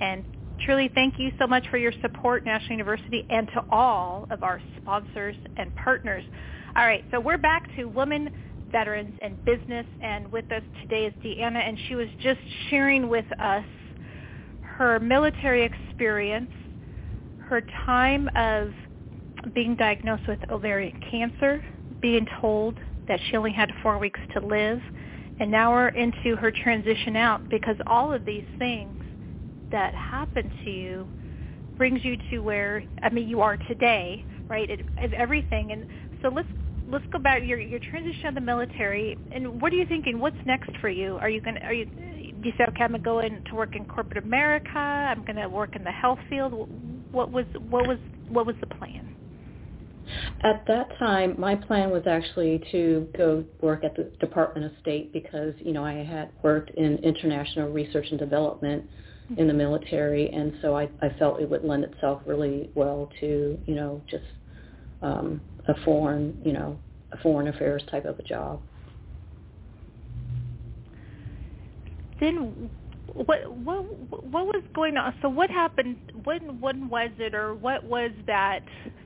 And 0.00 0.24
truly 0.64 0.90
thank 0.94 1.18
you 1.18 1.30
so 1.38 1.46
much 1.46 1.68
for 1.68 1.76
your 1.76 1.92
support, 2.00 2.46
National 2.46 2.72
University, 2.72 3.26
and 3.28 3.46
to 3.48 3.62
all 3.70 4.26
of 4.30 4.42
our 4.42 4.62
sponsors 4.80 5.36
and 5.58 5.76
partners. 5.76 6.24
All 6.76 6.86
right, 6.86 7.04
so 7.10 7.20
we're 7.20 7.36
back 7.36 7.68
to 7.76 7.84
women 7.84 8.30
veterans 8.72 9.18
and 9.20 9.44
business, 9.44 9.84
and 10.02 10.32
with 10.32 10.50
us 10.50 10.62
today 10.80 11.04
is 11.04 11.12
Deanna, 11.22 11.68
and 11.68 11.78
she 11.88 11.94
was 11.94 12.08
just 12.22 12.40
sharing 12.70 13.10
with 13.10 13.26
us 13.38 13.64
her 14.76 14.98
military 14.98 15.64
experience, 15.64 16.50
her 17.38 17.62
time 17.86 18.28
of 18.36 18.72
being 19.54 19.76
diagnosed 19.76 20.26
with 20.26 20.38
ovarian 20.50 20.98
cancer, 21.10 21.62
being 22.00 22.26
told 22.40 22.78
that 23.06 23.20
she 23.28 23.36
only 23.36 23.52
had 23.52 23.70
four 23.82 23.98
weeks 23.98 24.20
to 24.32 24.44
live, 24.44 24.80
and 25.38 25.50
now 25.50 25.72
we're 25.72 25.88
into 25.88 26.36
her 26.36 26.50
transition 26.50 27.16
out 27.16 27.48
because 27.50 27.76
all 27.86 28.12
of 28.12 28.24
these 28.24 28.44
things 28.58 29.02
that 29.70 29.94
happen 29.94 30.50
to 30.64 30.70
you 30.70 31.08
brings 31.76 32.04
you 32.04 32.16
to 32.30 32.38
where 32.40 32.84
I 33.02 33.10
mean 33.10 33.28
you 33.28 33.40
are 33.42 33.56
today, 33.68 34.24
right? 34.48 34.68
It, 34.68 34.80
it, 34.98 35.12
everything, 35.12 35.72
and 35.72 35.86
so 36.22 36.28
let's 36.28 36.48
let's 36.88 37.04
go 37.12 37.18
back. 37.18 37.42
Your 37.44 37.60
your 37.60 37.80
transition 37.80 38.28
of 38.28 38.34
the 38.34 38.40
military, 38.40 39.18
and 39.30 39.60
what 39.60 39.72
are 39.72 39.76
you 39.76 39.86
thinking? 39.86 40.18
What's 40.18 40.36
next 40.46 40.70
for 40.80 40.88
you? 40.88 41.16
Are 41.20 41.28
you 41.28 41.40
going? 41.40 41.56
to 41.56 41.64
Are 41.64 41.72
you? 41.72 41.86
You 42.44 42.52
say, 42.58 42.64
okay, 42.68 42.84
I'm 42.84 42.90
going 42.90 43.00
to 43.00 43.04
go 43.04 43.20
in 43.20 43.42
to 43.44 43.54
work 43.54 43.74
in 43.74 43.86
corporate 43.86 44.22
America. 44.22 44.76
I'm 44.76 45.24
going 45.24 45.36
to 45.36 45.48
work 45.48 45.76
in 45.76 45.82
the 45.82 45.90
health 45.90 46.18
field. 46.28 46.68
What 47.10 47.32
was 47.32 47.46
what 47.70 47.88
was 47.88 47.98
what 48.28 48.44
was 48.46 48.54
the 48.60 48.66
plan? 48.66 49.14
At 50.42 50.64
that 50.66 50.88
time, 50.98 51.34
my 51.38 51.54
plan 51.54 51.90
was 51.90 52.02
actually 52.06 52.62
to 52.70 53.08
go 53.16 53.44
work 53.62 53.84
at 53.84 53.96
the 53.96 54.04
Department 54.20 54.66
of 54.66 54.72
State 54.82 55.12
because, 55.14 55.54
you 55.58 55.72
know, 55.72 55.82
I 55.82 56.04
had 56.04 56.30
worked 56.42 56.70
in 56.72 56.98
international 56.98 57.70
research 57.72 58.06
and 58.10 58.18
development 58.18 58.84
in 59.38 59.46
the 59.46 59.54
military, 59.54 60.28
and 60.28 60.52
so 60.60 60.76
I, 60.76 60.90
I 61.00 61.08
felt 61.18 61.40
it 61.40 61.48
would 61.48 61.64
lend 61.64 61.84
itself 61.84 62.20
really 62.26 62.70
well 62.74 63.10
to, 63.20 63.58
you 63.64 63.74
know, 63.74 64.02
just 64.10 64.24
um, 65.00 65.40
a 65.66 65.74
foreign, 65.84 66.38
you 66.44 66.52
know, 66.52 66.78
a 67.12 67.16
foreign 67.22 67.48
affairs 67.48 67.82
type 67.90 68.04
of 68.04 68.18
a 68.18 68.22
job. 68.22 68.60
Then 72.24 72.70
what 73.12 73.38
what 73.54 73.84
what 74.08 74.46
was 74.46 74.62
going 74.74 74.96
on? 74.96 75.14
So 75.20 75.28
what 75.28 75.50
happened 75.50 75.98
when 76.24 76.60
when 76.60 76.88
was 76.88 77.10
it 77.18 77.34
or 77.34 77.54
what 77.54 77.84
was 77.84 78.10
that 78.26 78.60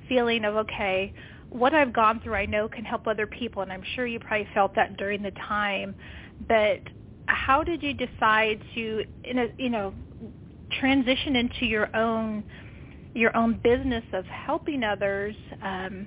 feeling 0.08 0.44
of 0.44 0.56
okay 0.56 1.12
what 1.50 1.72
i've 1.74 1.92
gone 1.92 2.20
through 2.20 2.34
i 2.34 2.46
know 2.46 2.68
can 2.68 2.84
help 2.84 3.06
other 3.06 3.26
people 3.26 3.62
and 3.62 3.72
i'm 3.72 3.82
sure 3.94 4.06
you 4.06 4.18
probably 4.18 4.46
felt 4.54 4.74
that 4.74 4.96
during 4.96 5.22
the 5.22 5.30
time 5.46 5.94
but 6.48 6.80
how 7.26 7.62
did 7.62 7.82
you 7.82 7.94
decide 7.94 8.60
to 8.74 9.02
in 9.24 9.38
a 9.38 9.46
you 9.58 9.70
know 9.70 9.94
transition 10.80 11.36
into 11.36 11.64
your 11.64 11.94
own 11.96 12.44
your 13.14 13.34
own 13.36 13.58
business 13.62 14.04
of 14.12 14.24
helping 14.26 14.82
others 14.82 15.34
um 15.62 16.06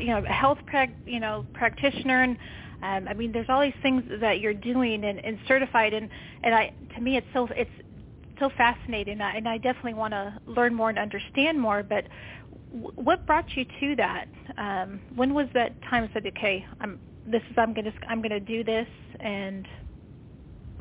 you 0.00 0.08
know 0.08 0.22
health 0.28 0.58
prac 0.66 0.90
you 1.06 1.20
know 1.20 1.46
practitioner 1.54 2.22
and 2.22 2.36
um, 2.82 3.08
I 3.08 3.14
mean, 3.14 3.32
there's 3.32 3.48
all 3.48 3.60
these 3.60 3.72
things 3.82 4.02
that 4.20 4.40
you're 4.40 4.54
doing 4.54 5.04
and, 5.04 5.22
and 5.24 5.38
certified, 5.46 5.92
and 5.92 6.08
and 6.42 6.54
I 6.54 6.72
to 6.94 7.00
me 7.00 7.16
it's 7.16 7.26
so 7.32 7.48
it's 7.54 7.70
so 8.38 8.50
fascinating, 8.56 9.20
and 9.20 9.46
I 9.46 9.58
definitely 9.58 9.94
want 9.94 10.14
to 10.14 10.34
learn 10.46 10.74
more 10.74 10.88
and 10.88 10.98
understand 10.98 11.60
more. 11.60 11.82
But 11.82 12.04
what 12.70 13.26
brought 13.26 13.44
you 13.54 13.66
to 13.80 13.96
that? 13.96 14.26
Um, 14.56 15.00
when 15.14 15.34
was 15.34 15.46
that 15.54 15.80
time? 15.82 16.08
Said, 16.14 16.26
okay, 16.26 16.64
I'm 16.80 16.98
this 17.26 17.42
is 17.50 17.56
I'm 17.58 17.74
gonna 17.74 17.92
I'm 18.08 18.22
gonna 18.22 18.40
do 18.40 18.64
this, 18.64 18.88
and 19.20 19.68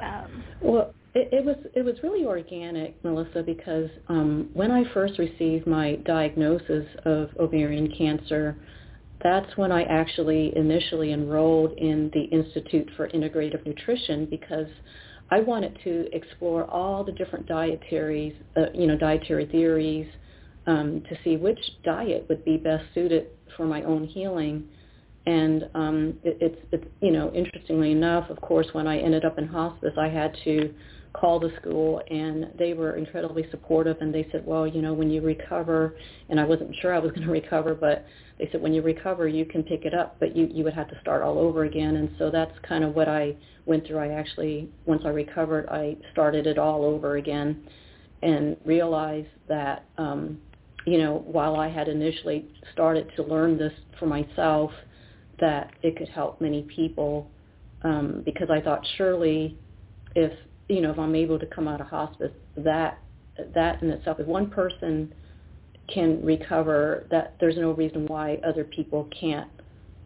um, 0.01 0.43
well. 0.61 0.93
It, 1.15 1.29
it 1.31 1.43
was 1.43 1.55
it 1.73 1.81
was 1.81 1.95
really 2.03 2.23
organic, 2.23 3.03
Melissa, 3.03 3.41
because 3.41 3.89
um, 4.09 4.47
when 4.53 4.69
I 4.69 4.83
first 4.93 5.17
received 5.17 5.65
my 5.65 5.95
diagnosis 6.05 6.85
of 7.03 7.29
ovarian 7.39 7.91
cancer, 7.97 8.55
that's 9.21 9.57
when 9.57 9.71
I 9.71 9.83
actually 9.83 10.55
initially 10.55 11.11
enrolled 11.11 11.77
in 11.77 12.09
the 12.13 12.23
Institute 12.23 12.89
for 12.95 13.09
Integrative 13.09 13.65
Nutrition 13.65 14.25
because 14.25 14.67
I 15.31 15.41
wanted 15.41 15.77
to 15.83 16.07
explore 16.15 16.65
all 16.65 17.03
the 17.03 17.11
different 17.11 17.45
dietaries, 17.45 18.33
uh, 18.57 18.67
you 18.73 18.87
know, 18.87 18.97
dietary 18.97 19.45
theories 19.45 20.07
um, 20.67 21.03
to 21.09 21.17
see 21.23 21.37
which 21.37 21.59
diet 21.83 22.25
would 22.29 22.43
be 22.45 22.57
best 22.57 22.85
suited 22.93 23.27
for 23.55 23.65
my 23.65 23.83
own 23.83 24.05
healing. 24.05 24.67
And 25.25 25.69
um, 25.75 26.19
it, 26.23 26.37
it's, 26.39 26.61
it's, 26.71 26.85
you 27.01 27.11
know, 27.11 27.31
interestingly 27.33 27.91
enough, 27.91 28.29
of 28.29 28.39
course, 28.41 28.67
when 28.71 28.87
I 28.87 28.97
ended 28.97 29.25
up 29.25 29.37
in 29.37 29.47
hospice, 29.47 29.93
I 29.97 30.07
had 30.07 30.35
to 30.45 30.73
call 31.13 31.39
the 31.39 31.51
school 31.59 32.01
and 32.09 32.51
they 32.57 32.73
were 32.73 32.95
incredibly 32.95 33.45
supportive 33.49 33.97
and 34.01 34.13
they 34.13 34.27
said, 34.31 34.45
well, 34.45 34.67
you 34.67 34.81
know, 34.81 34.93
when 34.93 35.09
you 35.09 35.21
recover, 35.21 35.95
and 36.29 36.39
I 36.39 36.45
wasn't 36.45 36.75
sure 36.81 36.93
I 36.93 36.99
was 36.99 37.11
going 37.15 37.25
to 37.25 37.31
recover, 37.31 37.73
but 37.73 38.05
they 38.37 38.47
said 38.51 38.61
when 38.61 38.73
you 38.73 38.81
recover 38.81 39.27
you 39.27 39.45
can 39.45 39.63
pick 39.63 39.85
it 39.85 39.93
up, 39.93 40.17
but 40.19 40.35
you, 40.35 40.47
you 40.51 40.63
would 40.63 40.73
have 40.73 40.87
to 40.89 40.99
start 41.01 41.23
all 41.23 41.39
over 41.39 41.63
again. 41.63 41.95
And 41.95 42.09
so 42.19 42.29
that's 42.29 42.53
kind 42.67 42.83
of 42.83 42.95
what 42.95 43.07
I 43.07 43.35
went 43.65 43.87
through. 43.87 43.99
I 43.99 44.09
actually, 44.09 44.69
once 44.85 45.01
I 45.05 45.09
recovered, 45.09 45.67
I 45.69 45.97
started 46.11 46.45
it 46.47 46.57
all 46.57 46.83
over 46.83 47.17
again 47.17 47.67
and 48.21 48.57
realized 48.65 49.29
that, 49.47 49.85
um, 49.97 50.39
you 50.85 50.97
know, 50.97 51.23
while 51.25 51.55
I 51.55 51.69
had 51.69 51.87
initially 51.87 52.45
started 52.73 53.09
to 53.15 53.23
learn 53.23 53.57
this 53.57 53.73
for 53.97 54.05
myself, 54.05 54.71
that 55.39 55.71
it 55.83 55.97
could 55.97 56.09
help 56.09 56.41
many 56.41 56.63
people 56.63 57.29
um, 57.83 58.21
because 58.25 58.49
I 58.49 58.59
thought 58.59 58.85
surely 58.97 59.57
if 60.15 60.33
you 60.69 60.81
know, 60.81 60.91
if 60.91 60.99
I'm 60.99 61.15
able 61.15 61.39
to 61.39 61.45
come 61.47 61.67
out 61.67 61.81
of 61.81 61.87
hospice, 61.87 62.31
that 62.57 62.99
that 63.53 63.81
in 63.81 63.89
itself, 63.89 64.19
if 64.19 64.27
one 64.27 64.49
person, 64.49 65.13
can 65.93 66.23
recover, 66.23 67.07
that 67.11 67.35
there's 67.39 67.57
no 67.57 67.71
reason 67.71 68.05
why 68.07 68.39
other 68.45 68.63
people 68.63 69.07
can't 69.17 69.49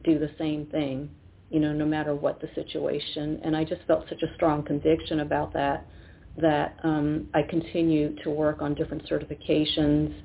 do 0.03 0.19
the 0.19 0.29
same 0.37 0.65
thing, 0.67 1.09
you 1.49 1.59
know, 1.59 1.73
no 1.73 1.85
matter 1.85 2.15
what 2.15 2.41
the 2.41 2.49
situation. 2.55 3.39
And 3.43 3.55
I 3.55 3.63
just 3.63 3.81
felt 3.87 4.05
such 4.09 4.21
a 4.21 4.33
strong 4.35 4.63
conviction 4.63 5.21
about 5.21 5.53
that 5.53 5.87
that 6.35 6.79
um, 6.83 7.27
I 7.35 7.43
continue 7.43 8.15
to 8.23 8.31
work 8.31 8.63
on 8.63 8.73
different 8.73 9.07
certifications 9.07 10.15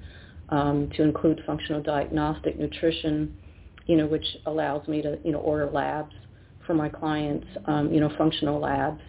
um, 0.49 0.88
to 0.97 1.02
include 1.02 1.42
functional 1.47 1.83
diagnostic 1.83 2.59
nutrition, 2.59 3.35
you 3.85 3.97
know, 3.97 4.07
which 4.07 4.25
allows 4.47 4.88
me 4.88 5.02
to, 5.02 5.18
you 5.23 5.33
know, 5.33 5.38
order 5.40 5.71
labs 5.71 6.14
for 6.66 6.73
my 6.73 6.88
clients, 6.88 7.47
um, 7.66 7.92
you 7.92 8.00
know, 8.00 8.11
functional 8.16 8.59
labs 8.59 9.02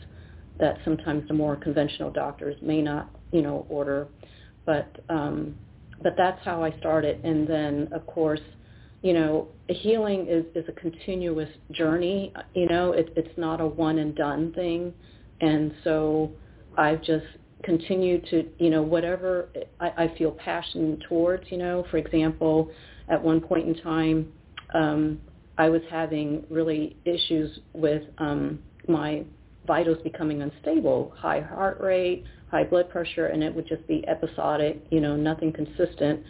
that 0.60 0.78
sometimes 0.84 1.28
the 1.28 1.34
more 1.34 1.56
conventional 1.56 2.12
doctors 2.12 2.56
may 2.62 2.82
not, 2.82 3.10
you 3.32 3.42
know, 3.42 3.66
order. 3.70 4.08
But 4.66 5.04
um, 5.10 5.56
but 6.02 6.14
that's 6.18 6.44
how 6.46 6.64
I 6.64 6.72
started. 6.80 7.24
And 7.24 7.48
then, 7.48 7.90
of 7.92 8.06
course, 8.06 8.40
you 9.02 9.14
know, 9.14 9.48
healing 9.68 10.28
is, 10.28 10.46
is 10.56 10.66
a 10.68 10.80
continuous 10.80 11.50
journey. 11.72 12.34
You 12.54 12.68
know, 12.68 12.92
it, 12.94 13.14
it's 13.16 13.38
not 13.38 13.62
a 13.62 13.66
one 13.66 14.00
and 14.00 14.16
done 14.16 14.54
thing. 14.54 14.94
And 15.42 15.74
so 15.84 16.32
I've 16.78 17.02
just 17.04 17.26
continued 17.64 18.26
to, 18.30 18.50
you 18.58 18.70
know, 18.70 18.82
whatever 18.82 19.50
I, 19.80 20.06
I 20.06 20.18
feel 20.18 20.32
passion 20.32 21.02
towards, 21.08 21.50
you 21.52 21.58
know, 21.58 21.86
for 21.92 21.98
example, 21.98 22.70
at 23.10 23.22
one 23.22 23.42
point 23.42 23.68
in 23.68 23.76
time, 23.82 24.32
um, 24.74 25.20
I 25.58 25.68
was 25.70 25.82
having 25.90 26.46
really 26.50 26.96
issues 27.04 27.60
with 27.74 28.04
um, 28.18 28.60
my 28.88 29.26
vitals 29.70 30.00
becoming 30.04 30.42
unstable, 30.42 31.14
high 31.16 31.42
heart 31.42 31.80
rate, 31.80 32.26
high 32.50 32.64
blood 32.64 32.90
pressure, 32.90 33.28
and 33.28 33.44
it 33.44 33.54
would 33.56 33.68
just 33.68 33.86
be 33.88 34.04
episodic, 34.08 34.84
you 34.90 35.00
know, 35.00 35.16
nothing 35.16 35.54
consistent. 35.54 36.24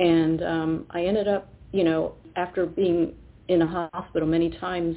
And 0.00 0.42
um, 0.42 0.86
I 0.90 1.04
ended 1.04 1.28
up, 1.28 1.48
you 1.70 1.84
know, 1.84 2.14
after 2.34 2.66
being 2.66 3.12
in 3.46 3.62
a 3.62 3.88
hospital 3.94 4.26
many 4.26 4.50
times, 4.58 4.96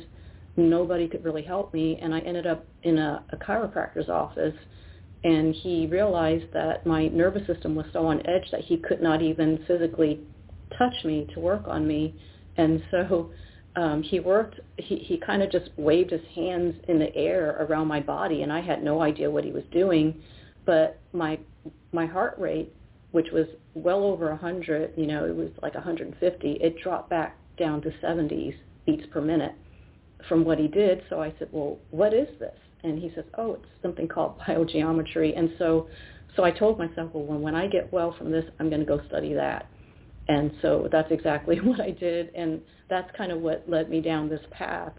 nobody 0.58 1.08
could 1.08 1.24
really 1.24 1.44
help 1.44 1.74
me, 1.76 2.00
and 2.02 2.14
I 2.16 2.20
ended 2.22 2.48
up 2.48 2.66
in 2.82 2.98
a, 2.98 3.24
a 3.32 3.38
chiropractor's 3.38 4.10
office, 4.10 4.56
and 5.24 5.54
he 5.54 5.86
realized 5.86 6.46
that 6.54 6.88
my 6.88 7.08
nervous 7.10 7.46
system 7.46 7.76
was 7.76 7.86
so 7.94 8.08
on 8.08 8.26
edge 8.26 8.50
that 8.52 8.62
he 8.62 8.78
could 8.78 9.02
not 9.02 9.22
even 9.22 9.64
physically 9.68 10.22
touch 10.80 10.96
me 11.04 11.28
to 11.36 11.40
work 11.40 11.64
on 11.68 11.88
me, 11.88 12.16
and 12.58 12.82
so 12.90 13.30
um, 13.76 14.04
he 14.04 14.20
worked. 14.20 14.60
He 14.78 14.98
he 14.98 15.18
kind 15.18 15.42
of 15.42 15.52
just 15.52 15.70
waved 15.78 16.12
his 16.12 16.22
hands 16.34 16.76
in 16.88 17.00
the 17.00 17.14
air 17.16 17.58
around 17.68 17.88
my 17.88 18.00
body, 18.00 18.42
and 18.42 18.52
I 18.52 18.62
had 18.62 18.84
no 18.84 19.02
idea 19.02 19.30
what 19.30 19.44
he 19.44 19.52
was 19.52 19.64
doing 19.72 20.22
but 20.66 21.00
my 21.14 21.40
my 21.92 22.06
heart 22.06 22.36
rate, 22.38 22.74
which 23.12 23.28
was 23.32 23.46
well 23.74 24.04
over 24.04 24.30
100, 24.30 24.94
you 24.98 25.08
know, 25.08 25.26
it 25.26 25.36
was 25.36 25.50
like 25.62 25.74
150, 25.74 26.52
it 26.52 26.82
dropped 26.82 27.10
back 27.10 27.38
down 27.58 27.82
to 27.82 27.90
70s 28.04 28.56
beats 28.86 29.06
per 29.12 29.22
minute 29.22 29.54
from 30.28 30.44
what 30.44 30.58
he 30.58 30.68
did. 30.68 31.02
So 31.10 31.22
I 31.22 31.34
said, 31.40 31.48
well, 31.52 31.78
what 31.92 32.14
is 32.14 32.28
this? 32.40 32.56
And 32.84 33.00
he 33.00 33.12
says, 33.16 33.24
oh, 33.38 33.54
it's 33.54 33.66
something 33.82 34.08
called 34.08 34.38
biogeometry. 34.48 35.38
And 35.38 35.52
so, 35.58 35.88
so 36.36 36.44
I 36.44 36.52
told 36.52 36.78
myself, 36.78 37.12
well, 37.14 37.24
when, 37.24 37.42
when 37.42 37.56
I 37.56 37.68
get 37.68 37.92
well 37.94 38.14
from 38.18 38.32
this, 38.32 38.46
I'm 38.60 38.70
going 38.70 38.82
to 38.82 38.86
go 38.86 39.00
study 39.08 39.34
that. 39.34 39.70
And 40.28 40.52
so 40.62 40.88
that's 40.92 41.12
exactly 41.12 41.58
what 41.64 41.80
I 41.80 41.92
did. 41.92 42.34
And 42.36 42.62
that's 42.90 43.10
kind 43.18 43.32
of 43.32 43.42
what 43.42 43.64
led 43.68 43.90
me 43.90 44.02
down 44.02 44.30
this 44.30 44.46
path, 44.52 44.94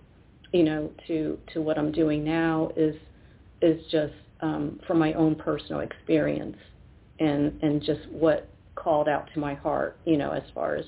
you 0.53 0.63
know, 0.63 0.91
to, 1.07 1.39
to 1.53 1.63
what 1.63 1.79
I'm 1.79 1.93
doing 1.93 2.25
now 2.25 2.71
is, 2.77 2.95
is 3.63 3.81
just 3.91 4.13
um, 4.41 4.81
from 4.87 4.99
my 4.99 5.13
own 5.15 5.35
personal 5.35 5.81
experience 5.81 6.57
and 7.19 7.53
and 7.63 7.83
just 7.83 8.07
what 8.11 8.49
called 8.75 9.09
out 9.09 9.29
to 9.35 9.41
my 9.41 9.55
heart, 9.55 9.99
you 10.05 10.17
know, 10.17 10.33
as 10.33 10.43
far 10.55 10.77
as 10.77 10.85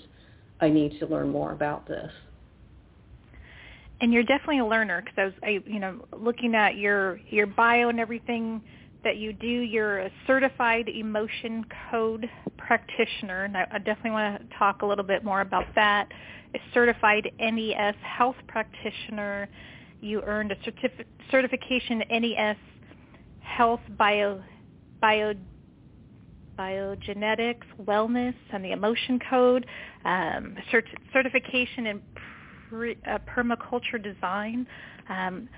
I 0.60 0.68
need 0.68 0.98
to 1.00 1.06
learn 1.06 1.30
more 1.30 1.52
about 1.52 1.86
this. 1.88 2.10
And 4.00 4.12
you're 4.12 4.22
definitely 4.22 4.60
a 4.60 4.66
learner 4.66 5.02
because 5.02 5.14
I 5.16 5.24
was, 5.24 5.32
I, 5.42 5.70
you 5.70 5.80
know, 5.80 6.04
looking 6.16 6.54
at 6.54 6.76
your 6.76 7.20
your 7.30 7.46
bio 7.46 7.88
and 7.88 7.98
everything 7.98 8.62
that 9.04 9.16
you 9.16 9.32
do. 9.32 9.46
You're 9.46 10.00
a 10.00 10.10
certified 10.26 10.88
emotion 10.88 11.64
code 11.90 12.28
practitioner, 12.56 13.44
and 13.44 13.56
I, 13.56 13.66
I 13.72 13.78
definitely 13.78 14.12
want 14.12 14.50
to 14.50 14.56
talk 14.58 14.82
a 14.82 14.86
little 14.86 15.04
bit 15.04 15.24
more 15.24 15.40
about 15.40 15.66
that. 15.74 16.08
A 16.54 16.58
certified 16.74 17.30
NES 17.38 17.94
health 18.02 18.36
practitioner. 18.46 19.48
You 20.00 20.22
earned 20.22 20.52
a 20.52 20.56
certif- 20.56 21.04
certification 21.30 22.02
NES 22.10 22.56
health, 23.40 23.80
bio, 23.96 24.42
bio, 25.00 25.34
biogenetics, 26.58 27.64
wellness, 27.84 28.34
and 28.52 28.64
the 28.64 28.72
emotion 28.72 29.18
code, 29.30 29.66
um, 30.04 30.56
cert- 30.72 30.84
certification 31.12 31.86
in 31.86 32.02
pre, 32.68 32.96
uh, 33.06 33.18
permaculture 33.34 34.02
design. 34.02 34.66
Um, 35.08 35.48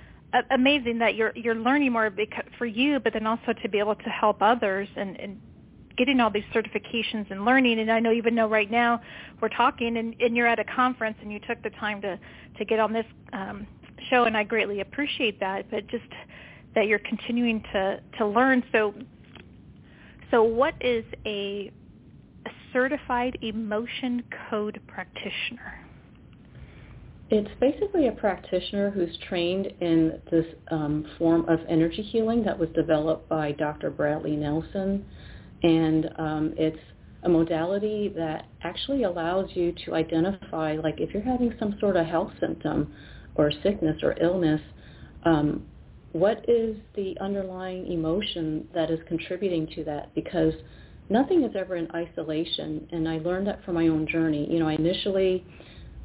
amazing 0.51 0.99
that 0.99 1.15
you're 1.15 1.33
you're 1.35 1.55
learning 1.55 1.93
more 1.93 2.13
for 2.59 2.67
you, 2.67 3.01
but 3.01 3.13
then 3.13 3.27
also 3.27 3.53
to 3.63 3.69
be 3.69 3.79
able 3.79 3.95
to 3.97 4.09
help 4.11 4.43
others 4.43 4.89
and, 4.97 5.19
and 5.21 5.41
getting 5.97 6.21
all 6.21 6.31
these 6.31 6.45
certifications 6.55 7.31
and 7.31 7.45
learning. 7.45 7.79
And 7.81 7.91
I 7.91 8.01
know 8.01 8.13
even 8.13 8.35
know 8.35 8.49
right 8.49 8.71
now 8.71 9.01
we're 9.41 9.49
talking 9.49 9.97
and, 9.97 10.15
and 10.21 10.37
you're 10.37 10.47
at 10.47 10.59
a 10.59 10.65
conference 10.65 11.17
and 11.21 11.33
you 11.33 11.41
took 11.41 11.63
the 11.63 11.71
time 11.71 12.01
to 12.03 12.19
to 12.59 12.65
get 12.65 12.79
on 12.79 12.93
this 12.93 13.07
um, 13.33 13.67
show, 14.09 14.25
and 14.25 14.37
I 14.37 14.45
greatly 14.45 14.81
appreciate 14.81 15.41
that. 15.41 15.71
But 15.71 15.87
just 15.89 16.05
that 16.75 16.87
you're 16.87 17.01
continuing 17.01 17.63
to, 17.73 18.01
to 18.19 18.27
learn. 18.27 18.63
So, 18.73 18.95
so 20.31 20.43
what 20.43 20.75
is 20.81 21.05
a, 21.27 21.71
a 22.47 22.51
certified 22.73 23.39
emotion 23.43 24.23
code 24.49 24.81
practitioner? 24.87 25.85
It's 27.31 27.51
basically 27.61 28.09
a 28.09 28.13
practitioner 28.13 28.91
who's 28.91 29.17
trained 29.29 29.69
in 29.81 30.21
this 30.33 30.47
um, 30.73 31.07
form 31.17 31.49
of 31.49 31.61
energy 31.69 32.03
healing 32.03 32.43
that 32.43 32.59
was 32.59 32.69
developed 32.71 33.29
by 33.29 33.53
Dr. 33.53 33.91
Bradley 33.91 34.35
Nelson. 34.35 35.05
And 35.63 36.11
um, 36.19 36.55
it's 36.57 36.79
a 37.23 37.29
modality 37.29 38.13
that 38.17 38.47
actually 38.63 39.05
allows 39.05 39.49
you 39.55 39.73
to 39.85 39.95
identify, 39.95 40.77
like 40.83 40.99
if 40.99 41.15
you're 41.15 41.23
having 41.23 41.55
some 41.61 41.77
sort 41.79 41.97
of 41.97 42.07
health 42.07 42.33
symptom 42.41 42.93
or 43.37 43.53
sickness 43.63 44.03
or 44.03 44.17
illness, 44.21 44.61
um, 45.25 45.63
what 46.13 46.45
is 46.49 46.77
the 46.97 47.17
underlying 47.21 47.93
emotion 47.93 48.67
that 48.75 48.91
is 48.91 48.99
contributing 49.07 49.69
to 49.77 49.85
that? 49.85 50.13
Because 50.17 50.55
nothing 51.09 51.45
is 51.45 51.55
ever 51.55 51.77
in 51.77 51.89
isolation, 51.95 52.89
and 52.91 53.09
I 53.09 53.19
learned 53.19 53.47
that 53.47 53.65
from 53.65 53.75
my 53.75 53.87
own 53.87 54.09
journey. 54.09 54.51
You 54.51 54.59
know, 54.59 54.69
I 54.69 54.73
initially, 54.73 55.45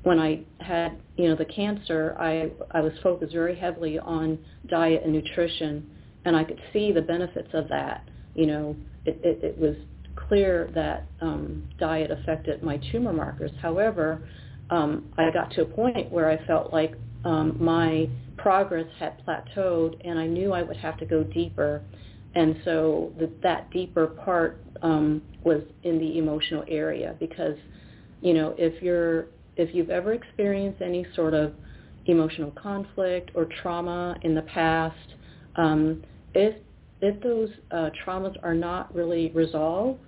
when 0.06 0.20
I 0.20 0.42
had, 0.60 1.00
you 1.18 1.28
know, 1.28 1.36
the 1.36 1.46
cancer, 1.46 2.16
I, 2.20 2.52
I 2.70 2.80
was 2.80 2.94
focused 3.02 3.34
very 3.34 3.56
heavily 3.56 3.98
on 3.98 4.38
diet 4.68 5.02
and 5.04 5.12
nutrition, 5.12 5.90
and 6.26 6.36
I 6.36 6.44
could 6.44 6.62
see 6.72 6.92
the 6.92 7.02
benefits 7.02 7.50
of 7.54 7.68
that. 7.70 8.08
You 8.36 8.46
know, 8.46 8.76
it, 9.06 9.20
it, 9.24 9.44
it 9.44 9.58
was 9.58 9.76
clear 10.28 10.70
that 10.76 11.08
um, 11.22 11.68
diet 11.80 12.12
affected 12.12 12.62
my 12.62 12.80
tumor 12.92 13.14
markers. 13.14 13.50
However, 13.64 14.30
um, 14.70 15.12
I 15.18 15.32
got 15.32 15.50
to 15.56 15.64
a 15.64 15.66
point 15.66 16.12
where 16.12 16.30
I 16.30 16.46
felt 16.46 16.72
like 16.72 16.94
um, 17.24 17.58
my 17.60 18.08
progress 18.38 18.86
had 19.00 19.26
plateaued 19.26 20.00
and 20.08 20.20
I 20.20 20.28
knew 20.28 20.54
I 20.54 20.62
would 20.62 20.78
have 20.78 21.00
to 21.00 21.06
go 21.08 21.24
deeper. 21.24 21.82
And 22.36 22.58
so 22.64 23.12
the, 23.18 23.32
that 23.42 23.72
deeper 23.72 24.06
part 24.06 24.64
um, 24.84 25.24
was 25.44 25.62
in 25.82 25.98
the 25.98 26.20
emotional 26.20 26.64
area 26.68 27.16
because, 27.20 27.58
you 28.22 28.36
know, 28.36 28.54
if 28.60 28.84
you're 28.84 29.28
if 29.58 29.74
you've 29.74 29.90
ever 29.90 30.14
experienced 30.14 30.82
any 30.82 31.06
sort 31.16 31.34
of 31.34 31.54
emotional 32.06 32.52
conflict 32.52 33.32
or 33.36 33.48
trauma 33.62 34.16
in 34.24 34.36
the 34.36 34.42
past, 34.44 35.16
um, 35.56 36.04
if 36.34 36.56
if 37.02 37.22
those 37.22 37.50
uh, 37.72 37.90
traumas 38.06 38.36
are 38.42 38.54
not 38.54 38.94
really 38.96 39.30
resolved, 39.32 40.00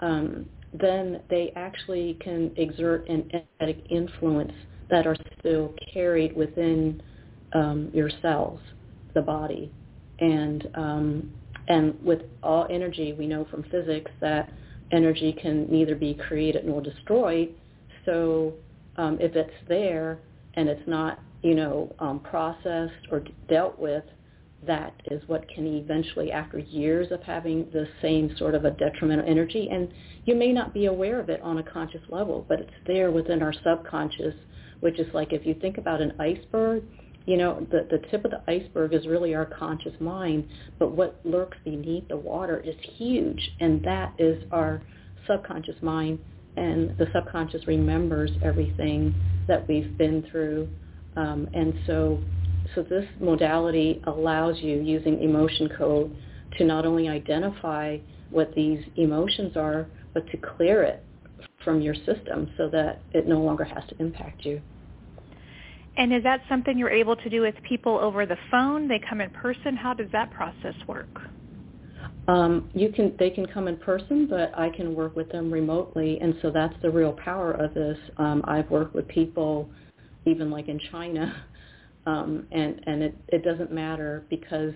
um, 0.00 0.46
then 0.72 1.20
they 1.28 1.52
actually 1.54 2.16
can 2.20 2.50
exert 2.56 3.08
an 3.08 3.30
energetic 3.32 3.84
influence 3.90 4.52
that 4.90 5.06
are 5.06 5.16
still 5.38 5.74
carried 5.92 6.34
within 6.34 7.00
um, 7.52 7.90
your 7.92 8.10
cells, 8.22 8.58
the 9.14 9.22
body, 9.22 9.70
and 10.18 10.68
um, 10.74 11.30
and 11.68 11.94
with 12.02 12.22
all 12.42 12.66
energy, 12.70 13.12
we 13.12 13.26
know 13.26 13.46
from 13.50 13.64
physics 13.70 14.10
that 14.20 14.52
energy 14.92 15.32
can 15.40 15.70
neither 15.70 15.94
be 15.94 16.14
created 16.14 16.66
nor 16.66 16.80
destroyed. 16.80 17.50
So 18.04 18.54
um, 18.96 19.18
if 19.20 19.34
it's 19.36 19.50
there 19.68 20.18
and 20.54 20.68
it's 20.68 20.86
not, 20.86 21.20
you 21.42 21.54
know, 21.54 21.94
um, 21.98 22.20
processed 22.20 23.06
or 23.10 23.22
dealt 23.48 23.78
with, 23.78 24.04
that 24.66 24.94
is 25.10 25.22
what 25.26 25.48
can 25.48 25.66
eventually, 25.66 26.30
after 26.32 26.58
years 26.58 27.10
of 27.10 27.22
having 27.22 27.66
the 27.72 27.88
same 28.02 28.34
sort 28.36 28.54
of 28.54 28.64
a 28.64 28.70
detrimental 28.72 29.26
energy, 29.26 29.68
and 29.70 29.88
you 30.26 30.34
may 30.34 30.52
not 30.52 30.74
be 30.74 30.86
aware 30.86 31.18
of 31.18 31.30
it 31.30 31.40
on 31.40 31.58
a 31.58 31.62
conscious 31.62 32.02
level, 32.10 32.44
but 32.48 32.60
it's 32.60 32.70
there 32.86 33.10
within 33.10 33.42
our 33.42 33.54
subconscious, 33.64 34.34
which 34.80 34.98
is 34.98 35.06
like 35.14 35.32
if 35.32 35.46
you 35.46 35.54
think 35.54 35.78
about 35.78 36.02
an 36.02 36.12
iceberg, 36.20 36.84
you 37.26 37.36
know, 37.36 37.66
the, 37.70 37.86
the 37.90 38.06
tip 38.10 38.24
of 38.24 38.32
the 38.32 38.42
iceberg 38.48 38.92
is 38.92 39.06
really 39.06 39.34
our 39.34 39.46
conscious 39.46 39.92
mind, 40.00 40.46
but 40.78 40.92
what 40.92 41.20
lurks 41.24 41.56
beneath 41.64 42.08
the 42.08 42.16
water 42.16 42.60
is 42.60 42.74
huge, 42.96 43.52
and 43.60 43.82
that 43.84 44.12
is 44.18 44.42
our 44.50 44.82
subconscious 45.26 45.76
mind. 45.80 46.18
And 46.60 46.96
the 46.98 47.06
subconscious 47.14 47.66
remembers 47.66 48.30
everything 48.42 49.14
that 49.48 49.66
we've 49.66 49.96
been 49.96 50.24
through. 50.30 50.68
Um, 51.16 51.48
and 51.54 51.72
so, 51.86 52.20
so 52.74 52.82
this 52.82 53.06
modality 53.18 54.02
allows 54.06 54.58
you 54.60 54.80
using 54.80 55.22
emotion 55.22 55.70
code 55.76 56.14
to 56.58 56.64
not 56.64 56.84
only 56.84 57.08
identify 57.08 57.96
what 58.28 58.54
these 58.54 58.80
emotions 58.96 59.56
are, 59.56 59.86
but 60.12 60.26
to 60.30 60.36
clear 60.36 60.82
it 60.82 61.02
from 61.64 61.80
your 61.80 61.94
system 61.94 62.50
so 62.56 62.68
that 62.68 63.00
it 63.12 63.26
no 63.26 63.40
longer 63.40 63.64
has 63.64 63.82
to 63.88 63.96
impact 63.98 64.44
you. 64.44 64.60
And 65.96 66.12
is 66.12 66.22
that 66.22 66.42
something 66.48 66.78
you're 66.78 66.90
able 66.90 67.16
to 67.16 67.30
do 67.30 67.40
with 67.40 67.54
people 67.66 67.98
over 67.98 68.26
the 68.26 68.36
phone? 68.50 68.86
They 68.86 69.00
come 69.08 69.20
in 69.20 69.30
person. 69.30 69.76
How 69.76 69.94
does 69.94 70.08
that 70.12 70.30
process 70.30 70.74
work? 70.86 71.20
Um, 72.28 72.70
you 72.74 72.90
can 72.90 73.14
they 73.18 73.30
can 73.30 73.46
come 73.46 73.66
in 73.66 73.76
person, 73.78 74.26
but 74.28 74.56
I 74.56 74.68
can 74.70 74.94
work 74.94 75.16
with 75.16 75.30
them 75.30 75.52
remotely, 75.52 76.18
and 76.20 76.34
so 76.42 76.50
that's 76.50 76.74
the 76.82 76.90
real 76.90 77.12
power 77.12 77.52
of 77.52 77.74
this. 77.74 77.98
Um, 78.18 78.42
I've 78.46 78.70
worked 78.70 78.94
with 78.94 79.08
people, 79.08 79.68
even 80.26 80.50
like 80.50 80.68
in 80.68 80.80
China, 80.92 81.44
um, 82.06 82.46
and 82.52 82.80
and 82.86 83.02
it, 83.02 83.16
it 83.28 83.44
doesn't 83.44 83.72
matter 83.72 84.24
because 84.30 84.72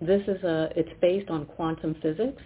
this 0.00 0.22
is 0.26 0.42
a 0.42 0.70
it's 0.76 0.90
based 1.00 1.30
on 1.30 1.46
quantum 1.46 1.94
physics, 2.02 2.42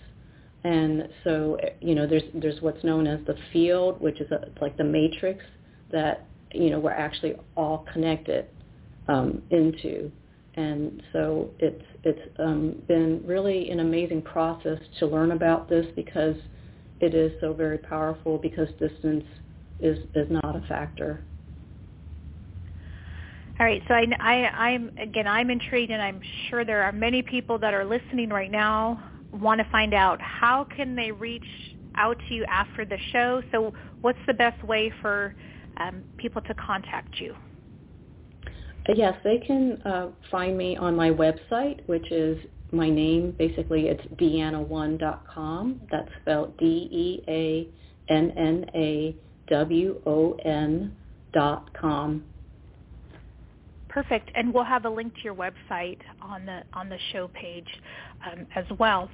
and 0.65 1.09
so 1.25 1.59
you 1.81 1.95
know 1.95 2.07
there's 2.07 2.25
there's 2.35 2.61
what's 2.61 2.83
known 2.85 3.07
as 3.07 3.21
the 3.27 3.37
field, 3.53 4.01
which 4.01 4.21
is 4.21 4.31
a, 4.31 4.43
it's 4.43 4.61
like 4.61 4.77
the 4.77 4.85
matrix 4.85 5.43
that 5.91 6.27
you 6.53 6.71
know 6.71 6.79
we're 6.79 6.91
actually 6.91 7.35
all 7.57 7.87
connected 7.93 8.47
um, 9.09 9.43
into, 9.51 10.11
and 10.57 11.03
so 11.13 11.51
it's 11.59 11.85
it's 12.05 12.21
um, 12.39 12.83
been 12.87 13.23
really 13.25 13.71
an 13.71 13.81
amazing 13.81 14.23
process 14.23 14.79
to 14.99 15.07
learn 15.07 15.33
about 15.33 15.69
this 15.69 15.87
because 15.97 16.37
it 17.01 17.15
is 17.15 17.33
so 17.41 17.53
very 17.53 17.79
powerful 17.79 18.39
because 18.39 18.69
distance 18.79 19.25
is 19.81 19.99
is 20.15 20.29
not 20.31 20.57
a 20.57 20.65
factor. 20.69 21.25
All 23.59 23.67
right, 23.67 23.83
so 23.87 23.95
I, 23.95 24.05
I, 24.19 24.35
I'm 24.69 24.91
again, 24.99 25.29
I'm 25.29 25.49
intrigued, 25.49 25.93
and 25.93 26.03
I'm 26.03 26.21
sure 26.49 26.65
there 26.65 26.83
are 26.83 26.93
many 26.93 27.23
people 27.23 27.59
that 27.61 27.73
are 27.73 27.85
listening 27.85 28.31
right 28.31 28.51
now 28.51 29.01
want 29.33 29.61
to 29.61 29.67
find 29.71 29.95
out 29.95 30.21
how 30.21 30.67
can 30.77 30.97
they 30.97 31.13
reach 31.13 31.45
out 31.97 32.17
to 32.29 32.35
you 32.35 32.45
after 32.47 32.85
the 32.85 32.99
show. 33.13 33.43
So, 33.53 33.73
what's 34.01 34.19
the 34.27 34.35
best 34.35 34.63
way 34.65 34.93
for 35.01 35.35
um, 35.77 36.05
people 36.19 36.43
to 36.43 36.55
contact 36.55 37.21
you? 37.21 37.35
Yes, 38.95 39.15
they 39.25 39.39
can 39.39 39.81
uh, 39.83 40.09
find 40.31 40.59
me 40.59 40.77
on 40.77 40.95
my 40.95 41.11
website, 41.11 41.81
which 41.87 42.13
is 42.13 42.39
my 42.71 42.91
name. 42.91 43.35
Basically, 43.39 43.89
it's 43.89 44.05
deannawon.com. 44.17 45.81
That's 45.91 46.11
spelled 46.21 46.57
D-E-A-N-N-A-W-O-N 46.59 47.67
dot 51.33 51.73
com. 51.75 52.25
Perfect, 53.89 54.31
and 54.35 54.53
we'll 54.53 54.65
have 54.65 54.85
a 54.85 54.91
link 54.91 55.15
to 55.15 55.21
your 55.23 55.35
website 55.35 55.99
on 56.21 56.45
the 56.45 56.63
on 56.75 56.89
the 56.89 56.99
show 57.13 57.29
page 57.29 57.69
um, 58.27 58.47
as 58.55 58.65
well. 58.79 59.09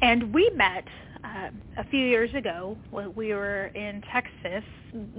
And 0.00 0.32
we 0.32 0.48
met 0.54 0.84
uh, 1.24 1.48
a 1.76 1.84
few 1.90 2.04
years 2.06 2.30
ago 2.34 2.78
when 2.90 3.14
we 3.14 3.34
were 3.34 3.66
in 3.68 4.02
Texas, 4.12 4.64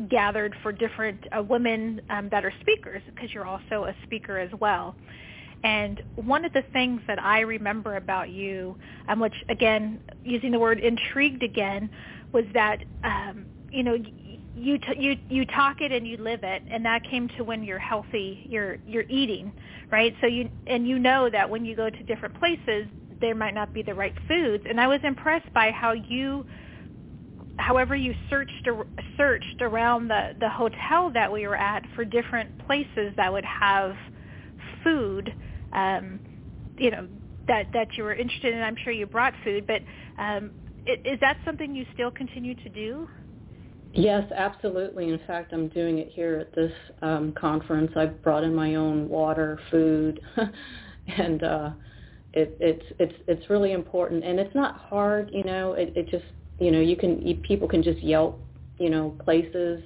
gathered 0.10 0.56
for 0.64 0.72
different 0.72 1.20
uh, 1.38 1.44
women 1.44 2.02
um, 2.10 2.30
that 2.30 2.46
are 2.46 2.54
speakers, 2.62 3.02
because 3.08 3.30
you're 3.34 3.46
also 3.46 3.86
a 3.86 3.96
speaker 4.04 4.38
as 4.38 4.50
well. 4.60 4.96
And 5.64 6.02
one 6.16 6.46
of 6.46 6.54
the 6.54 6.64
things 6.72 7.02
that 7.08 7.22
I 7.22 7.42
remember 7.42 7.98
about 7.98 8.30
you, 8.30 8.78
um, 9.08 9.20
which 9.20 9.34
again, 9.50 10.00
using 10.24 10.52
the 10.52 10.60
word 10.60 10.80
intrigued 10.80 11.44
again, 11.44 11.90
was 12.32 12.46
that 12.54 12.86
um, 13.04 13.46
you 13.72 13.84
know 13.84 13.98
you 14.54 14.78
t- 14.80 14.96
you 14.98 15.18
you 15.28 15.46
talk 15.46 15.82
it 15.82 15.92
and 15.92 16.08
you 16.08 16.18
live 16.18 16.42
it, 16.44 16.64
and 16.72 16.86
that 16.86 17.04
came 17.04 17.28
to 17.38 17.44
when 17.44 17.64
you're 17.64 17.78
healthy, 17.78 18.40
you're 18.46 18.78
you're 18.86 19.06
eating, 19.10 19.54
right? 19.92 20.16
So 20.22 20.28
you 20.28 20.50
and 20.68 20.88
you 20.88 20.98
know 20.98 21.30
that 21.30 21.50
when 21.50 21.66
you 21.66 21.76
go 21.76 21.90
to 21.90 22.04
different 22.04 22.36
places, 22.36 22.88
there 23.22 23.36
might 23.36 23.54
not 23.54 23.74
be 23.74 23.82
the 23.82 23.94
right 23.94 24.14
foods. 24.28 24.64
And 24.68 24.80
I 24.80 24.88
was 24.88 25.00
impressed 25.04 25.52
by 25.54 25.72
how 25.72 25.94
you, 25.94 26.46
however 27.58 27.96
you 27.96 28.14
searched 28.30 28.68
searched 29.18 29.62
around 29.62 30.08
the 30.08 30.30
the 30.40 30.50
hotel 30.50 31.12
that 31.14 31.32
we 31.32 31.48
were 31.48 31.58
at 31.58 31.84
for 31.96 32.06
different 32.06 32.58
places 32.66 33.14
that 33.18 33.32
would 33.32 33.46
have 33.46 33.96
food, 34.84 35.34
um, 35.74 36.20
you 36.78 36.92
know, 36.92 37.08
that 37.48 37.68
that 37.74 37.98
you 37.98 38.04
were 38.04 38.14
interested 38.14 38.54
in. 38.54 38.62
I'm 38.62 38.78
sure 38.84 38.94
you 38.94 39.06
brought 39.06 39.34
food, 39.44 39.68
but 39.68 39.82
um, 40.22 40.52
is 40.86 41.20
that 41.22 41.38
something 41.46 41.76
you 41.76 41.86
still 41.94 42.12
continue 42.12 42.56
to 42.56 42.70
do? 42.70 43.08
Yes, 43.94 44.24
absolutely. 44.36 45.10
In 45.10 45.20
fact, 45.26 45.52
I'm 45.52 45.68
doing 45.70 45.98
it 45.98 46.10
here 46.14 46.38
at 46.38 46.54
this 46.54 46.72
um, 47.02 47.34
conference. 47.34 47.92
I've 47.96 48.22
brought 48.22 48.44
in 48.44 48.54
my 48.54 48.76
own 48.76 49.10
water, 49.10 49.60
food, 49.72 50.20
and 51.08 51.44
uh, 51.44 51.72
it, 52.34 52.56
it's 52.60 52.86
it's 53.00 53.14
it's 53.28 53.50
really 53.50 53.74
important. 53.74 54.24
And 54.24 54.40
it's 54.40 54.54
not 54.56 54.78
hard, 54.78 55.30
you 55.34 55.44
know. 55.44 55.74
It, 55.74 55.94
it 55.96 56.10
just 56.10 56.26
you 56.60 56.72
know 56.72 56.80
you 56.80 56.96
can 56.96 57.26
you, 57.26 57.36
people 57.36 57.68
can 57.68 57.84
just 57.84 58.00
Yelp, 58.04 58.40
you 58.78 58.90
know, 58.90 59.16
places, 59.24 59.82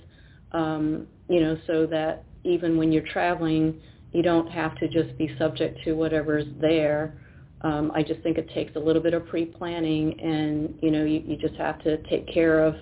um, 0.51 1.07
you 1.29 1.39
know, 1.39 1.57
so 1.67 1.85
that 1.87 2.23
even 2.43 2.77
when 2.77 2.91
you're 2.91 3.07
traveling, 3.11 3.79
you 4.11 4.21
don't 4.21 4.49
have 4.51 4.75
to 4.77 4.87
just 4.87 5.17
be 5.17 5.33
subject 5.37 5.79
to 5.85 5.93
whatever's 5.93 6.45
there. 6.59 7.19
Um, 7.61 7.91
I 7.95 8.03
just 8.03 8.19
think 8.21 8.37
it 8.37 8.49
takes 8.53 8.75
a 8.75 8.79
little 8.79 9.01
bit 9.01 9.13
of 9.13 9.25
pre-planning, 9.27 10.19
and 10.19 10.75
you 10.81 10.91
know, 10.91 11.05
you, 11.05 11.23
you 11.25 11.37
just 11.37 11.55
have 11.55 11.81
to 11.83 11.97
take 12.09 12.27
care 12.27 12.63
of 12.63 12.75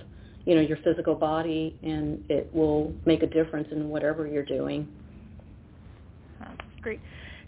you 0.45 0.55
know 0.55 0.61
your 0.61 0.77
physical 0.83 1.15
body 1.15 1.77
and 1.83 2.23
it 2.29 2.53
will 2.53 2.93
make 3.05 3.23
a 3.23 3.27
difference 3.27 3.67
in 3.71 3.89
whatever 3.89 4.27
you're 4.27 4.45
doing 4.45 4.87
great 6.81 6.99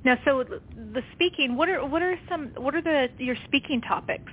now 0.04 0.18
so 0.26 0.44
the 0.76 1.02
speaking 1.14 1.56
what 1.56 1.70
are 1.70 1.86
what 1.86 2.02
are 2.02 2.16
some 2.30 2.52
what 2.58 2.76
are 2.76 2.82
the 2.82 3.08
your 3.18 3.36
speaking 3.46 3.82
topics 3.82 4.32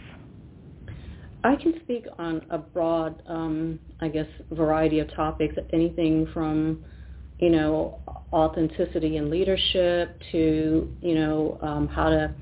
I 1.42 1.56
can 1.56 1.74
speak 1.82 2.06
on 2.18 2.42
a 2.50 2.58
broad, 2.58 3.22
um, 3.26 3.78
I 4.00 4.08
guess, 4.08 4.26
variety 4.50 4.98
of 4.98 5.14
topics. 5.14 5.54
Anything 5.72 6.26
from, 6.34 6.84
you 7.38 7.48
know, 7.48 8.00
authenticity 8.32 9.16
and 9.16 9.30
leadership 9.30 10.20
to, 10.32 10.90
you 11.00 11.14
know, 11.14 11.58
um, 11.62 11.88
how 11.88 12.10
to 12.10 12.34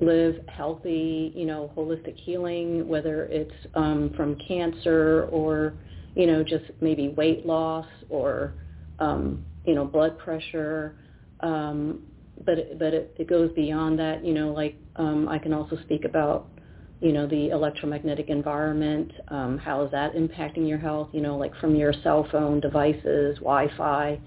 live 0.00 0.36
healthy, 0.46 1.32
you 1.34 1.46
know, 1.46 1.72
holistic 1.76 2.14
healing, 2.16 2.86
whether 2.86 3.24
it's 3.24 3.50
um, 3.74 4.12
from 4.16 4.36
cancer 4.46 5.28
or, 5.32 5.74
you 6.14 6.26
know, 6.26 6.44
just 6.44 6.64
maybe 6.80 7.08
weight 7.08 7.44
loss 7.44 7.86
or, 8.08 8.54
um, 9.00 9.44
you 9.64 9.74
know, 9.74 9.84
blood 9.84 10.16
pressure. 10.18 10.94
Um, 11.40 12.02
but 12.44 12.58
it, 12.58 12.78
but 12.78 12.94
it, 12.94 13.14
it 13.18 13.28
goes 13.28 13.50
beyond 13.52 13.98
that. 13.98 14.24
You 14.24 14.34
know, 14.34 14.52
like 14.52 14.76
um, 14.96 15.28
I 15.28 15.38
can 15.38 15.52
also 15.52 15.76
speak 15.84 16.04
about, 16.04 16.48
you 17.00 17.12
know, 17.12 17.26
the 17.26 17.50
electromagnetic 17.50 18.28
environment. 18.28 19.12
Um, 19.28 19.58
how 19.58 19.84
is 19.84 19.90
that 19.92 20.14
impacting 20.14 20.68
your 20.68 20.78
health? 20.78 21.08
You 21.12 21.20
know, 21.20 21.36
like 21.36 21.54
from 21.60 21.74
your 21.74 21.92
cell 22.02 22.26
phone 22.30 22.60
devices, 22.60 23.36
Wi-Fi, 23.38 24.20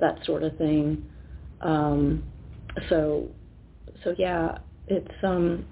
that 0.00 0.18
sort 0.24 0.42
of 0.42 0.56
thing. 0.58 1.04
Um, 1.60 2.24
so, 2.88 3.28
so 4.04 4.14
yeah, 4.18 4.58
it's 4.86 5.14
um 5.22 5.66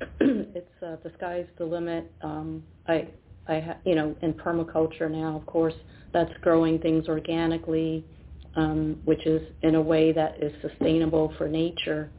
it's 0.20 0.82
uh, 0.82 0.96
the 1.02 1.10
sky's 1.16 1.46
the 1.58 1.64
limit. 1.64 2.10
Um, 2.22 2.62
I 2.86 3.08
I 3.46 3.60
ha- 3.60 3.78
you 3.84 3.94
know 3.94 4.14
in 4.22 4.32
permaculture 4.34 5.10
now, 5.10 5.36
of 5.36 5.46
course, 5.46 5.74
that's 6.12 6.32
growing 6.42 6.78
things 6.78 7.08
organically, 7.08 8.04
um, 8.58 9.00
which 9.04 9.24
is 9.24 9.40
in 9.62 9.76
a 9.76 9.80
way 9.80 10.12
that 10.12 10.42
is 10.42 10.52
sustainable 10.60 11.32
for 11.38 11.48
nature, 11.48 12.10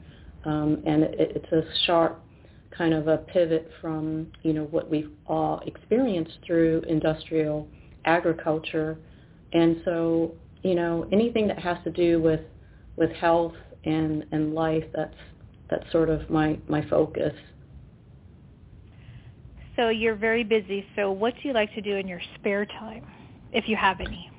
um, 0.45 0.81
and 0.85 1.03
it, 1.03 1.33
it's 1.35 1.51
a 1.51 1.63
sharp 1.85 2.23
kind 2.75 2.93
of 2.93 3.09
a 3.09 3.17
pivot 3.17 3.69
from 3.81 4.27
you 4.43 4.53
know 4.53 4.63
what 4.65 4.89
we've 4.89 5.11
all 5.27 5.61
experienced 5.65 6.37
through 6.47 6.81
industrial 6.87 7.67
agriculture, 8.05 8.97
and 9.51 9.81
so 9.83 10.33
you 10.63 10.75
know 10.75 11.05
anything 11.11 11.45
that 11.45 11.59
has 11.59 11.77
to 11.83 11.91
do 11.91 12.21
with 12.21 12.41
with 12.95 13.11
health 13.11 13.55
and 13.83 14.23
and 14.31 14.55
life 14.55 14.85
that's 14.95 15.17
that's 15.69 15.91
sort 15.91 16.09
of 16.09 16.29
my 16.29 16.57
my 16.69 16.87
focus. 16.89 17.33
So 19.75 19.89
you're 19.89 20.15
very 20.15 20.45
busy. 20.45 20.85
So 20.95 21.11
what 21.11 21.33
do 21.41 21.49
you 21.49 21.53
like 21.53 21.73
to 21.75 21.81
do 21.81 21.97
in 21.97 22.07
your 22.07 22.21
spare 22.35 22.65
time, 22.65 23.05
if 23.51 23.67
you 23.67 23.75
have 23.75 23.99
any? 23.99 24.29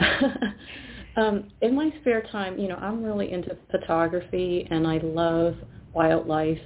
um, 1.18 1.48
in 1.62 1.74
my 1.74 1.90
spare 2.00 2.22
time, 2.30 2.58
you 2.58 2.68
know, 2.68 2.76
I'm 2.76 3.02
really 3.02 3.32
into 3.32 3.56
photography, 3.72 4.68
and 4.70 4.86
I 4.86 4.98
love 4.98 5.56
wildlife. 5.92 6.60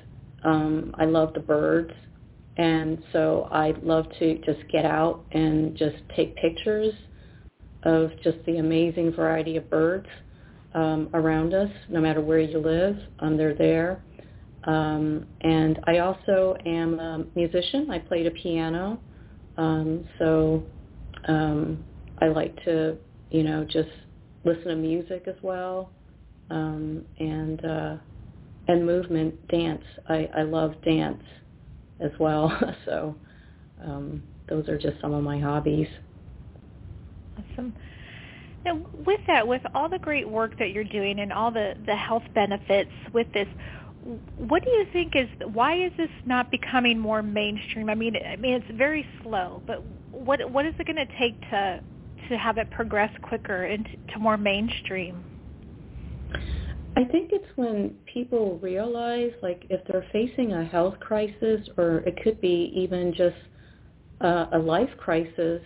Um, 0.44 0.94
I 0.98 1.06
love 1.06 1.32
the 1.32 1.40
birds, 1.40 1.92
and 2.58 2.98
so 3.12 3.48
I 3.50 3.72
love 3.82 4.06
to 4.18 4.38
just 4.44 4.60
get 4.70 4.84
out 4.84 5.24
and 5.32 5.74
just 5.76 5.96
take 6.14 6.36
pictures 6.36 6.92
of 7.84 8.10
just 8.22 8.38
the 8.44 8.58
amazing 8.58 9.12
variety 9.12 9.56
of 9.56 9.70
birds 9.70 10.06
um, 10.74 11.08
around 11.14 11.54
us, 11.54 11.70
no 11.88 12.00
matter 12.00 12.20
where 12.20 12.38
you 12.38 12.58
live. 12.58 12.96
Um, 13.20 13.38
they're 13.38 13.54
there. 13.54 14.04
Um, 14.64 15.26
and 15.40 15.80
I 15.86 15.98
also 15.98 16.56
am 16.66 17.00
a 17.00 17.24
musician. 17.34 17.90
I 17.90 17.98
play 18.00 18.22
the 18.22 18.30
piano. 18.30 19.00
Um, 19.56 20.06
so 20.18 20.62
um, 21.26 21.84
I 22.20 22.28
like 22.28 22.62
to, 22.64 22.98
you 23.30 23.42
know, 23.44 23.64
just 23.64 23.88
listen 24.44 24.64
to 24.64 24.76
music 24.76 25.24
as 25.26 25.36
well, 25.42 25.90
um, 26.50 27.04
and 27.18 27.64
uh, 27.64 27.96
and 28.68 28.86
movement, 28.86 29.34
dance. 29.48 29.84
I, 30.08 30.28
I 30.36 30.42
love 30.42 30.74
dance 30.84 31.22
as 32.00 32.10
well. 32.18 32.52
so 32.84 33.14
um, 33.84 34.22
those 34.48 34.68
are 34.68 34.78
just 34.78 35.00
some 35.00 35.12
of 35.12 35.22
my 35.22 35.38
hobbies. 35.38 35.88
Awesome. 37.38 37.74
Now, 38.64 38.80
with 39.06 39.20
that, 39.26 39.46
with 39.46 39.62
all 39.74 39.88
the 39.88 39.98
great 39.98 40.28
work 40.28 40.56
that 40.58 40.70
you're 40.70 40.84
doing 40.84 41.18
and 41.18 41.32
all 41.32 41.50
the, 41.50 41.74
the 41.84 41.96
health 41.96 42.22
benefits 42.34 42.90
with 43.12 43.26
this, 43.34 43.48
what 44.36 44.64
do 44.64 44.70
you 44.70 44.86
think 44.92 45.14
is 45.14 45.28
why 45.52 45.74
is 45.76 45.92
this 45.96 46.10
not 46.24 46.50
becoming 46.50 46.98
more 46.98 47.22
mainstream? 47.22 47.88
I 47.88 47.94
mean, 47.94 48.16
I 48.16 48.36
mean 48.36 48.54
it's 48.54 48.78
very 48.78 49.06
slow, 49.22 49.62
but 49.66 49.82
what 50.10 50.50
what 50.50 50.66
is 50.66 50.74
it 50.78 50.86
going 50.86 50.96
to 50.96 51.18
take 51.18 51.40
to 51.50 51.80
to 52.28 52.36
have 52.36 52.58
it 52.58 52.70
progress 52.70 53.10
quicker 53.22 53.64
into 53.64 53.90
to 54.12 54.18
more 54.18 54.36
mainstream? 54.36 55.24
I 56.96 57.04
think 57.04 57.30
it's 57.32 57.46
when 57.56 57.96
people 58.12 58.58
realize, 58.58 59.32
like, 59.42 59.64
if 59.70 59.80
they're 59.86 60.04
facing 60.12 60.52
a 60.52 60.64
health 60.64 61.00
crisis, 61.00 61.66
or 61.78 61.98
it 62.06 62.22
could 62.22 62.40
be 62.40 62.70
even 62.74 63.14
just 63.16 63.36
uh, 64.20 64.46
a 64.52 64.58
life 64.58 64.90
crisis, 64.98 65.62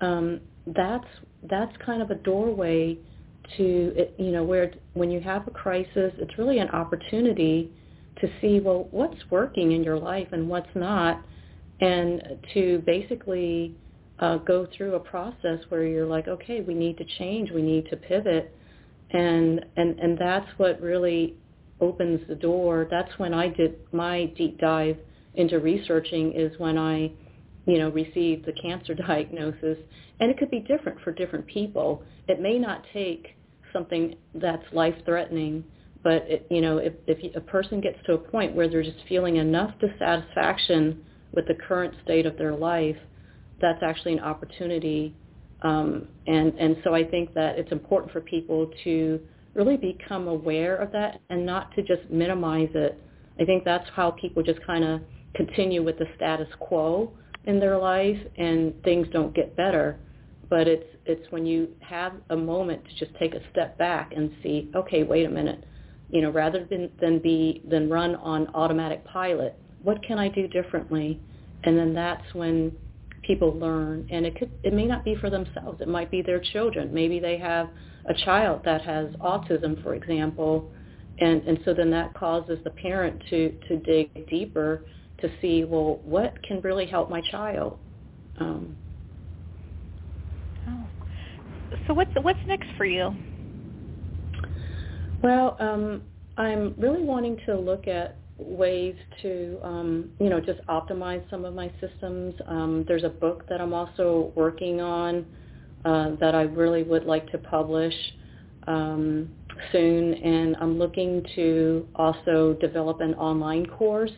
um, 0.00 0.40
that's 0.66 1.06
that's 1.50 1.76
kind 1.84 2.00
of 2.00 2.10
a 2.10 2.14
doorway 2.14 2.96
to 3.56 4.06
you 4.18 4.30
know 4.30 4.44
where 4.44 4.72
when 4.94 5.10
you 5.10 5.20
have 5.20 5.46
a 5.48 5.50
crisis, 5.50 6.12
it's 6.18 6.38
really 6.38 6.58
an 6.58 6.68
opportunity 6.68 7.72
to 8.20 8.28
see 8.40 8.60
well 8.60 8.86
what's 8.92 9.18
working 9.30 9.72
in 9.72 9.82
your 9.82 9.98
life 9.98 10.28
and 10.30 10.48
what's 10.48 10.74
not, 10.76 11.24
and 11.80 12.22
to 12.54 12.82
basically 12.86 13.74
uh, 14.22 14.38
go 14.38 14.66
through 14.74 14.94
a 14.94 15.00
process 15.00 15.58
where 15.68 15.84
you're 15.84 16.06
like, 16.06 16.28
okay, 16.28 16.62
we 16.62 16.72
need 16.72 16.96
to 16.96 17.04
change, 17.18 17.50
we 17.50 17.60
need 17.60 17.86
to 17.90 17.96
pivot 17.96 18.54
and 19.12 19.64
and 19.76 19.98
and 20.00 20.18
that's 20.18 20.48
what 20.56 20.80
really 20.80 21.36
opens 21.80 22.20
the 22.28 22.34
door. 22.34 22.86
That's 22.90 23.10
when 23.18 23.34
I 23.34 23.48
did 23.48 23.76
my 23.92 24.26
deep 24.36 24.58
dive 24.58 24.96
into 25.34 25.58
researching 25.58 26.32
is 26.32 26.52
when 26.58 26.78
I, 26.78 27.10
you 27.66 27.78
know, 27.78 27.90
received 27.90 28.46
the 28.46 28.52
cancer 28.62 28.94
diagnosis. 29.08 29.78
And 30.20 30.30
it 30.30 30.38
could 30.38 30.50
be 30.50 30.60
different 30.60 31.00
for 31.00 31.12
different 31.12 31.46
people. 31.46 32.02
It 32.28 32.40
may 32.40 32.58
not 32.58 32.84
take 32.92 33.34
something 33.72 34.14
that's 34.34 34.62
life-threatening, 34.72 35.64
but 36.04 36.24
it, 36.28 36.46
you 36.50 36.60
know, 36.60 36.78
if, 36.78 36.92
if 37.06 37.34
a 37.34 37.40
person 37.40 37.80
gets 37.80 37.98
to 38.06 38.12
a 38.12 38.18
point 38.18 38.54
where 38.54 38.68
they're 38.68 38.82
just 38.82 38.98
feeling 39.08 39.36
enough 39.36 39.74
dissatisfaction 39.80 41.02
with 41.32 41.48
the 41.48 41.54
current 41.54 41.94
state 42.04 42.26
of 42.26 42.36
their 42.36 42.54
life, 42.54 42.96
that's 43.62 43.82
actually 43.82 44.12
an 44.12 44.20
opportunity 44.20 45.14
um, 45.62 46.08
and, 46.26 46.52
and 46.58 46.76
so 46.84 46.94
I 46.94 47.04
think 47.04 47.34
that 47.34 47.58
it's 47.58 47.70
important 47.72 48.12
for 48.12 48.20
people 48.20 48.70
to 48.84 49.20
really 49.54 49.76
become 49.76 50.28
aware 50.28 50.76
of 50.76 50.92
that 50.92 51.20
and 51.30 51.46
not 51.46 51.74
to 51.76 51.82
just 51.82 52.10
minimize 52.10 52.70
it. 52.74 53.00
I 53.40 53.44
think 53.44 53.64
that's 53.64 53.88
how 53.94 54.10
people 54.12 54.42
just 54.42 54.64
kind 54.66 54.84
of 54.84 55.00
continue 55.34 55.82
with 55.82 55.98
the 55.98 56.06
status 56.16 56.48
quo 56.58 57.12
in 57.44 57.60
their 57.60 57.78
life 57.78 58.18
and 58.36 58.74
things 58.82 59.06
don't 59.12 59.34
get 59.34 59.56
better. 59.56 59.98
But 60.50 60.68
it's 60.68 60.84
it's 61.06 61.30
when 61.32 61.46
you 61.46 61.68
have 61.80 62.12
a 62.30 62.36
moment 62.36 62.84
to 62.84 63.04
just 63.04 63.18
take 63.18 63.34
a 63.34 63.40
step 63.50 63.76
back 63.78 64.12
and 64.14 64.30
see, 64.42 64.70
okay, 64.76 65.02
wait 65.02 65.26
a 65.26 65.30
minute, 65.30 65.64
you 66.10 66.20
know, 66.20 66.30
rather 66.30 66.66
than 66.68 66.90
than 67.00 67.20
be 67.20 67.62
than 67.70 67.88
run 67.88 68.16
on 68.16 68.48
automatic 68.54 69.04
pilot, 69.06 69.56
what 69.82 70.02
can 70.02 70.18
I 70.18 70.28
do 70.28 70.46
differently? 70.48 71.20
And 71.64 71.78
then 71.78 71.94
that's 71.94 72.34
when 72.34 72.72
people 73.22 73.56
learn 73.56 74.06
and 74.10 74.26
it 74.26 74.38
could 74.38 74.50
it 74.62 74.72
may 74.72 74.86
not 74.86 75.04
be 75.04 75.14
for 75.16 75.30
themselves. 75.30 75.80
It 75.80 75.88
might 75.88 76.10
be 76.10 76.22
their 76.22 76.40
children. 76.52 76.92
Maybe 76.92 77.18
they 77.20 77.38
have 77.38 77.68
a 78.06 78.14
child 78.24 78.62
that 78.64 78.82
has 78.82 79.08
autism 79.16 79.82
for 79.82 79.94
example 79.94 80.70
and 81.18 81.42
and 81.42 81.58
so 81.64 81.72
then 81.74 81.90
that 81.90 82.14
causes 82.14 82.58
the 82.64 82.70
parent 82.70 83.22
to 83.30 83.56
to 83.68 83.76
dig 83.78 84.28
deeper 84.28 84.84
to 85.20 85.30
see 85.40 85.64
well 85.64 86.00
what 86.04 86.34
can 86.42 86.60
really 86.62 86.86
help 86.86 87.10
my 87.10 87.20
child? 87.30 87.78
Um, 88.38 88.76
oh. 90.68 90.86
so 91.86 91.94
what's 91.94 92.10
what's 92.22 92.40
next 92.46 92.68
for 92.76 92.86
you? 92.86 93.14
Well 95.22 95.56
um, 95.60 96.02
i'm 96.38 96.74
really 96.78 97.02
wanting 97.02 97.38
to 97.46 97.58
look 97.58 97.86
at 97.86 98.16
ways 98.46 98.94
to, 99.22 99.58
um, 99.62 100.10
you 100.18 100.28
know, 100.28 100.40
just 100.40 100.60
optimize 100.68 101.28
some 101.30 101.44
of 101.44 101.54
my 101.54 101.70
systems. 101.80 102.34
Um, 102.46 102.84
there's 102.86 103.04
a 103.04 103.08
book 103.08 103.48
that 103.48 103.60
I'm 103.60 103.74
also 103.74 104.32
working 104.34 104.80
on 104.80 105.26
uh, 105.84 106.16
that 106.20 106.34
I 106.34 106.42
really 106.42 106.82
would 106.82 107.04
like 107.04 107.30
to 107.32 107.38
publish 107.38 107.94
um, 108.66 109.28
soon, 109.72 110.14
and 110.14 110.56
I'm 110.60 110.78
looking 110.78 111.24
to 111.34 111.88
also 111.96 112.56
develop 112.60 113.00
an 113.00 113.14
online 113.14 113.66
course 113.66 114.12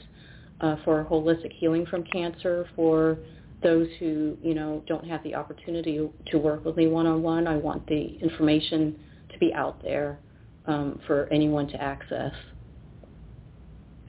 uh, 0.61 0.77
for 0.85 1.05
holistic 1.11 1.53
healing 1.53 1.87
from 1.87 2.05
cancer 2.05 2.67
for 2.77 3.19
those 3.63 3.89
who, 3.99 4.37
you 4.43 4.55
know, 4.55 4.83
don't 4.87 5.07
have 5.07 5.23
the 5.25 5.35
opportunity 5.35 6.09
to 6.27 6.39
work 6.39 6.65
with 6.65 6.77
me 6.77 6.87
one-on-one. 6.87 7.47
I 7.47 7.57
want 7.57 7.87
the 7.87 8.19
information 8.21 8.99
to 9.33 9.39
be 9.39 9.53
out 9.55 9.83
there 9.83 10.19
um, 10.67 11.01
for 11.07 11.29
anyone 11.33 11.67
to 11.69 11.83
access. 11.83 12.33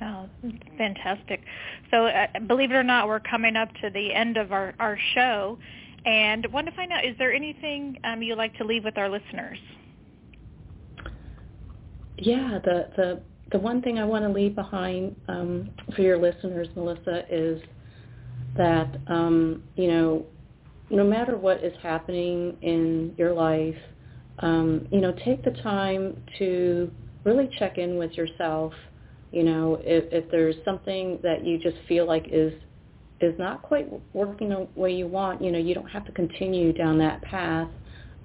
Oh, 0.01 0.29
fantastic. 0.77 1.41
So 1.91 2.07
uh, 2.07 2.27
believe 2.47 2.71
it 2.71 2.75
or 2.75 2.83
not, 2.83 3.07
we're 3.07 3.21
coming 3.21 3.55
up 3.55 3.69
to 3.81 3.89
the 3.89 4.13
end 4.13 4.37
of 4.37 4.51
our, 4.51 4.73
our 4.79 4.97
show. 5.13 5.57
And 6.05 6.45
want 6.51 6.67
to 6.67 6.75
find 6.75 6.91
out, 6.91 7.05
is 7.05 7.15
there 7.17 7.33
anything 7.33 7.97
um, 8.03 8.21
you'd 8.21 8.37
like 8.37 8.55
to 8.57 8.63
leave 8.63 8.83
with 8.83 8.97
our 8.97 9.09
listeners? 9.09 9.57
Yeah, 12.17 12.59
the, 12.63 12.89
the, 12.95 13.21
the 13.51 13.59
one 13.59 13.81
thing 13.81 13.97
I 13.99 14.05
want 14.05 14.23
to 14.23 14.29
leave 14.29 14.53
behind 14.55 15.15
um, 15.27 15.69
for 15.95 16.01
your 16.01 16.17
listeners, 16.17 16.67
Melissa, 16.75 17.23
is 17.29 17.61
that, 18.57 18.95
um, 19.07 19.63
you 19.75 19.87
know, 19.87 20.25
no 20.89 21.03
matter 21.03 21.37
what 21.37 21.63
is 21.63 21.73
happening 21.81 22.57
in 22.61 23.13
your 23.17 23.33
life, 23.33 23.75
um, 24.39 24.87
you 24.91 25.01
know, 25.01 25.13
take 25.23 25.43
the 25.43 25.51
time 25.63 26.21
to 26.37 26.91
really 27.23 27.49
check 27.57 27.77
in 27.77 27.97
with 27.97 28.11
yourself 28.11 28.73
you 29.31 29.43
know, 29.43 29.77
if, 29.81 30.05
if 30.11 30.29
there's 30.31 30.55
something 30.63 31.19
that 31.23 31.45
you 31.45 31.57
just 31.57 31.77
feel 31.87 32.05
like 32.05 32.27
is 32.31 32.53
is 33.21 33.33
not 33.39 33.61
quite 33.61 33.87
working 34.13 34.49
the 34.49 34.67
way 34.75 34.93
you 34.93 35.07
want, 35.07 35.41
you 35.41 35.49
know, 35.51 35.57
you 35.57 35.73
don't 35.73 35.89
have 35.89 36.05
to 36.05 36.11
continue 36.11 36.73
down 36.73 36.97
that 36.97 37.21
path. 37.21 37.69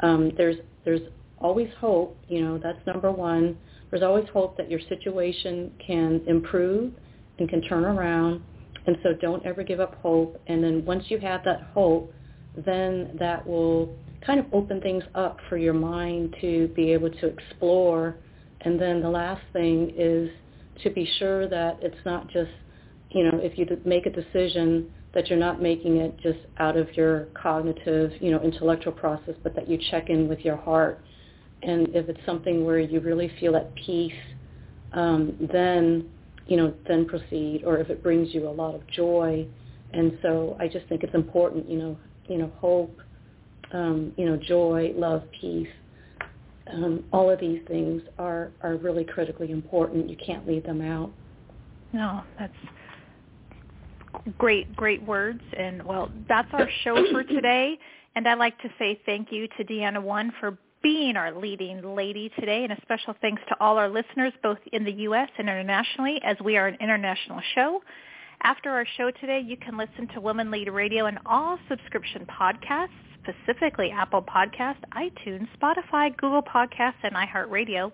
Um, 0.00 0.32
there's 0.36 0.56
there's 0.84 1.00
always 1.38 1.68
hope. 1.78 2.16
You 2.28 2.42
know, 2.42 2.58
that's 2.58 2.84
number 2.86 3.10
one. 3.10 3.56
There's 3.90 4.02
always 4.02 4.28
hope 4.32 4.56
that 4.56 4.70
your 4.70 4.80
situation 4.88 5.72
can 5.84 6.22
improve 6.26 6.92
and 7.38 7.48
can 7.48 7.62
turn 7.62 7.84
around. 7.84 8.42
And 8.86 8.96
so 9.02 9.12
don't 9.20 9.44
ever 9.44 9.62
give 9.62 9.80
up 9.80 9.96
hope. 9.96 10.40
And 10.46 10.62
then 10.62 10.84
once 10.84 11.04
you 11.08 11.18
have 11.18 11.44
that 11.44 11.62
hope, 11.74 12.12
then 12.56 13.16
that 13.18 13.46
will 13.46 13.94
kind 14.24 14.40
of 14.40 14.46
open 14.52 14.80
things 14.80 15.02
up 15.14 15.38
for 15.48 15.56
your 15.56 15.74
mind 15.74 16.36
to 16.40 16.68
be 16.68 16.92
able 16.92 17.10
to 17.10 17.26
explore. 17.26 18.16
And 18.62 18.80
then 18.80 19.00
the 19.00 19.08
last 19.08 19.42
thing 19.52 19.92
is 19.96 20.30
to 20.82 20.90
be 20.90 21.08
sure 21.18 21.48
that 21.48 21.78
it's 21.82 22.04
not 22.04 22.28
just, 22.28 22.50
you 23.10 23.24
know, 23.24 23.38
if 23.42 23.58
you 23.58 23.66
make 23.84 24.06
a 24.06 24.10
decision 24.10 24.90
that 25.14 25.28
you're 25.28 25.38
not 25.38 25.60
making 25.60 25.96
it 25.96 26.16
just 26.20 26.38
out 26.58 26.76
of 26.76 26.94
your 26.96 27.26
cognitive, 27.34 28.12
you 28.20 28.30
know, 28.30 28.40
intellectual 28.40 28.92
process, 28.92 29.34
but 29.42 29.54
that 29.56 29.68
you 29.68 29.78
check 29.90 30.08
in 30.08 30.28
with 30.28 30.40
your 30.40 30.56
heart. 30.56 31.00
And 31.62 31.88
if 31.94 32.08
it's 32.08 32.20
something 32.24 32.64
where 32.64 32.78
you 32.78 33.00
really 33.00 33.30
feel 33.40 33.56
at 33.56 33.74
peace, 33.74 34.12
um, 34.92 35.36
then, 35.52 36.08
you 36.46 36.56
know, 36.56 36.72
then 36.88 37.06
proceed. 37.06 37.64
Or 37.66 37.78
if 37.78 37.90
it 37.90 38.02
brings 38.02 38.32
you 38.32 38.48
a 38.48 38.50
lot 38.50 38.74
of 38.74 38.86
joy. 38.88 39.46
And 39.92 40.16
so 40.22 40.56
I 40.60 40.68
just 40.68 40.86
think 40.88 41.02
it's 41.02 41.14
important, 41.14 41.68
you 41.68 41.78
know, 41.78 41.98
you 42.28 42.38
know, 42.38 42.52
hope, 42.58 42.96
um, 43.72 44.12
you 44.16 44.24
know, 44.24 44.36
joy, 44.36 44.92
love, 44.94 45.24
peace 45.40 45.68
um, 46.72 47.04
all 47.12 47.30
of 47.30 47.40
these 47.40 47.60
things 47.66 48.02
are, 48.18 48.52
are 48.62 48.76
really 48.76 49.04
critically 49.04 49.50
important. 49.50 50.08
You 50.08 50.16
can't 50.24 50.46
leave 50.46 50.64
them 50.64 50.80
out. 50.80 51.10
No, 51.92 52.22
that's 52.38 52.52
great, 54.38 54.74
great 54.76 55.02
words. 55.02 55.40
And 55.56 55.82
well, 55.84 56.10
that's 56.28 56.48
our 56.52 56.68
show 56.84 57.04
for 57.12 57.22
today. 57.24 57.78
And 58.16 58.26
I'd 58.26 58.38
like 58.38 58.58
to 58.60 58.68
say 58.78 59.00
thank 59.06 59.28
you 59.30 59.48
to 59.56 59.64
Deanna 59.64 60.02
Won 60.02 60.32
for 60.40 60.58
being 60.82 61.16
our 61.16 61.32
leading 61.38 61.82
lady 61.94 62.30
today, 62.38 62.64
and 62.64 62.72
a 62.72 62.80
special 62.82 63.14
thanks 63.20 63.42
to 63.48 63.56
all 63.60 63.76
our 63.76 63.88
listeners, 63.88 64.32
both 64.42 64.58
in 64.72 64.82
the 64.84 64.92
U.S. 64.92 65.28
and 65.38 65.48
internationally, 65.48 66.18
as 66.24 66.36
we 66.42 66.56
are 66.56 66.68
an 66.68 66.76
international 66.80 67.40
show. 67.54 67.82
After 68.42 68.70
our 68.70 68.86
show 68.96 69.10
today, 69.10 69.42
you 69.44 69.58
can 69.58 69.76
listen 69.76 70.08
to 70.14 70.20
Women 70.20 70.50
Lead 70.50 70.70
Radio 70.70 71.04
and 71.04 71.18
all 71.26 71.58
subscription 71.68 72.26
podcasts 72.26 72.88
specifically 73.42 73.90
Apple 73.90 74.22
Podcast, 74.22 74.78
iTunes, 74.94 75.48
Spotify, 75.60 76.16
Google 76.16 76.42
Podcasts, 76.42 77.02
and 77.02 77.14
iHeartRadio. 77.14 77.92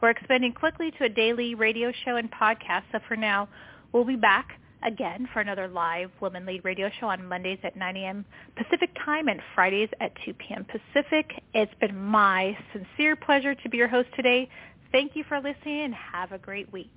We're 0.00 0.10
expanding 0.10 0.52
quickly 0.52 0.92
to 0.98 1.04
a 1.04 1.08
daily 1.08 1.54
radio 1.54 1.92
show 2.04 2.16
and 2.16 2.30
podcast, 2.30 2.82
so 2.92 2.98
for 3.08 3.16
now, 3.16 3.48
we'll 3.92 4.04
be 4.04 4.16
back 4.16 4.60
again 4.82 5.28
for 5.32 5.40
another 5.40 5.68
live 5.68 6.10
Women 6.20 6.46
Lead 6.46 6.64
radio 6.64 6.88
show 7.00 7.08
on 7.08 7.26
Mondays 7.26 7.58
at 7.64 7.76
9 7.76 7.96
a.m. 7.96 8.24
Pacific 8.56 8.90
time 9.04 9.28
and 9.28 9.40
Fridays 9.54 9.88
at 10.00 10.12
2 10.24 10.34
p.m. 10.34 10.64
Pacific. 10.64 11.30
It's 11.54 11.72
been 11.80 11.96
my 11.96 12.56
sincere 12.72 13.16
pleasure 13.16 13.54
to 13.54 13.68
be 13.68 13.76
your 13.76 13.88
host 13.88 14.08
today. 14.14 14.48
Thank 14.92 15.16
you 15.16 15.24
for 15.28 15.38
listening 15.38 15.84
and 15.84 15.94
have 15.94 16.32
a 16.32 16.38
great 16.38 16.72
week. 16.72 16.90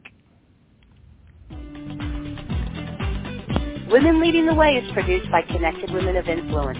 Women 3.91 4.21
Leading 4.21 4.45
the 4.45 4.55
Way 4.55 4.75
is 4.75 4.89
produced 4.93 5.29
by 5.31 5.41
Connected 5.41 5.91
Women 5.91 6.15
of 6.15 6.25
Influence, 6.27 6.79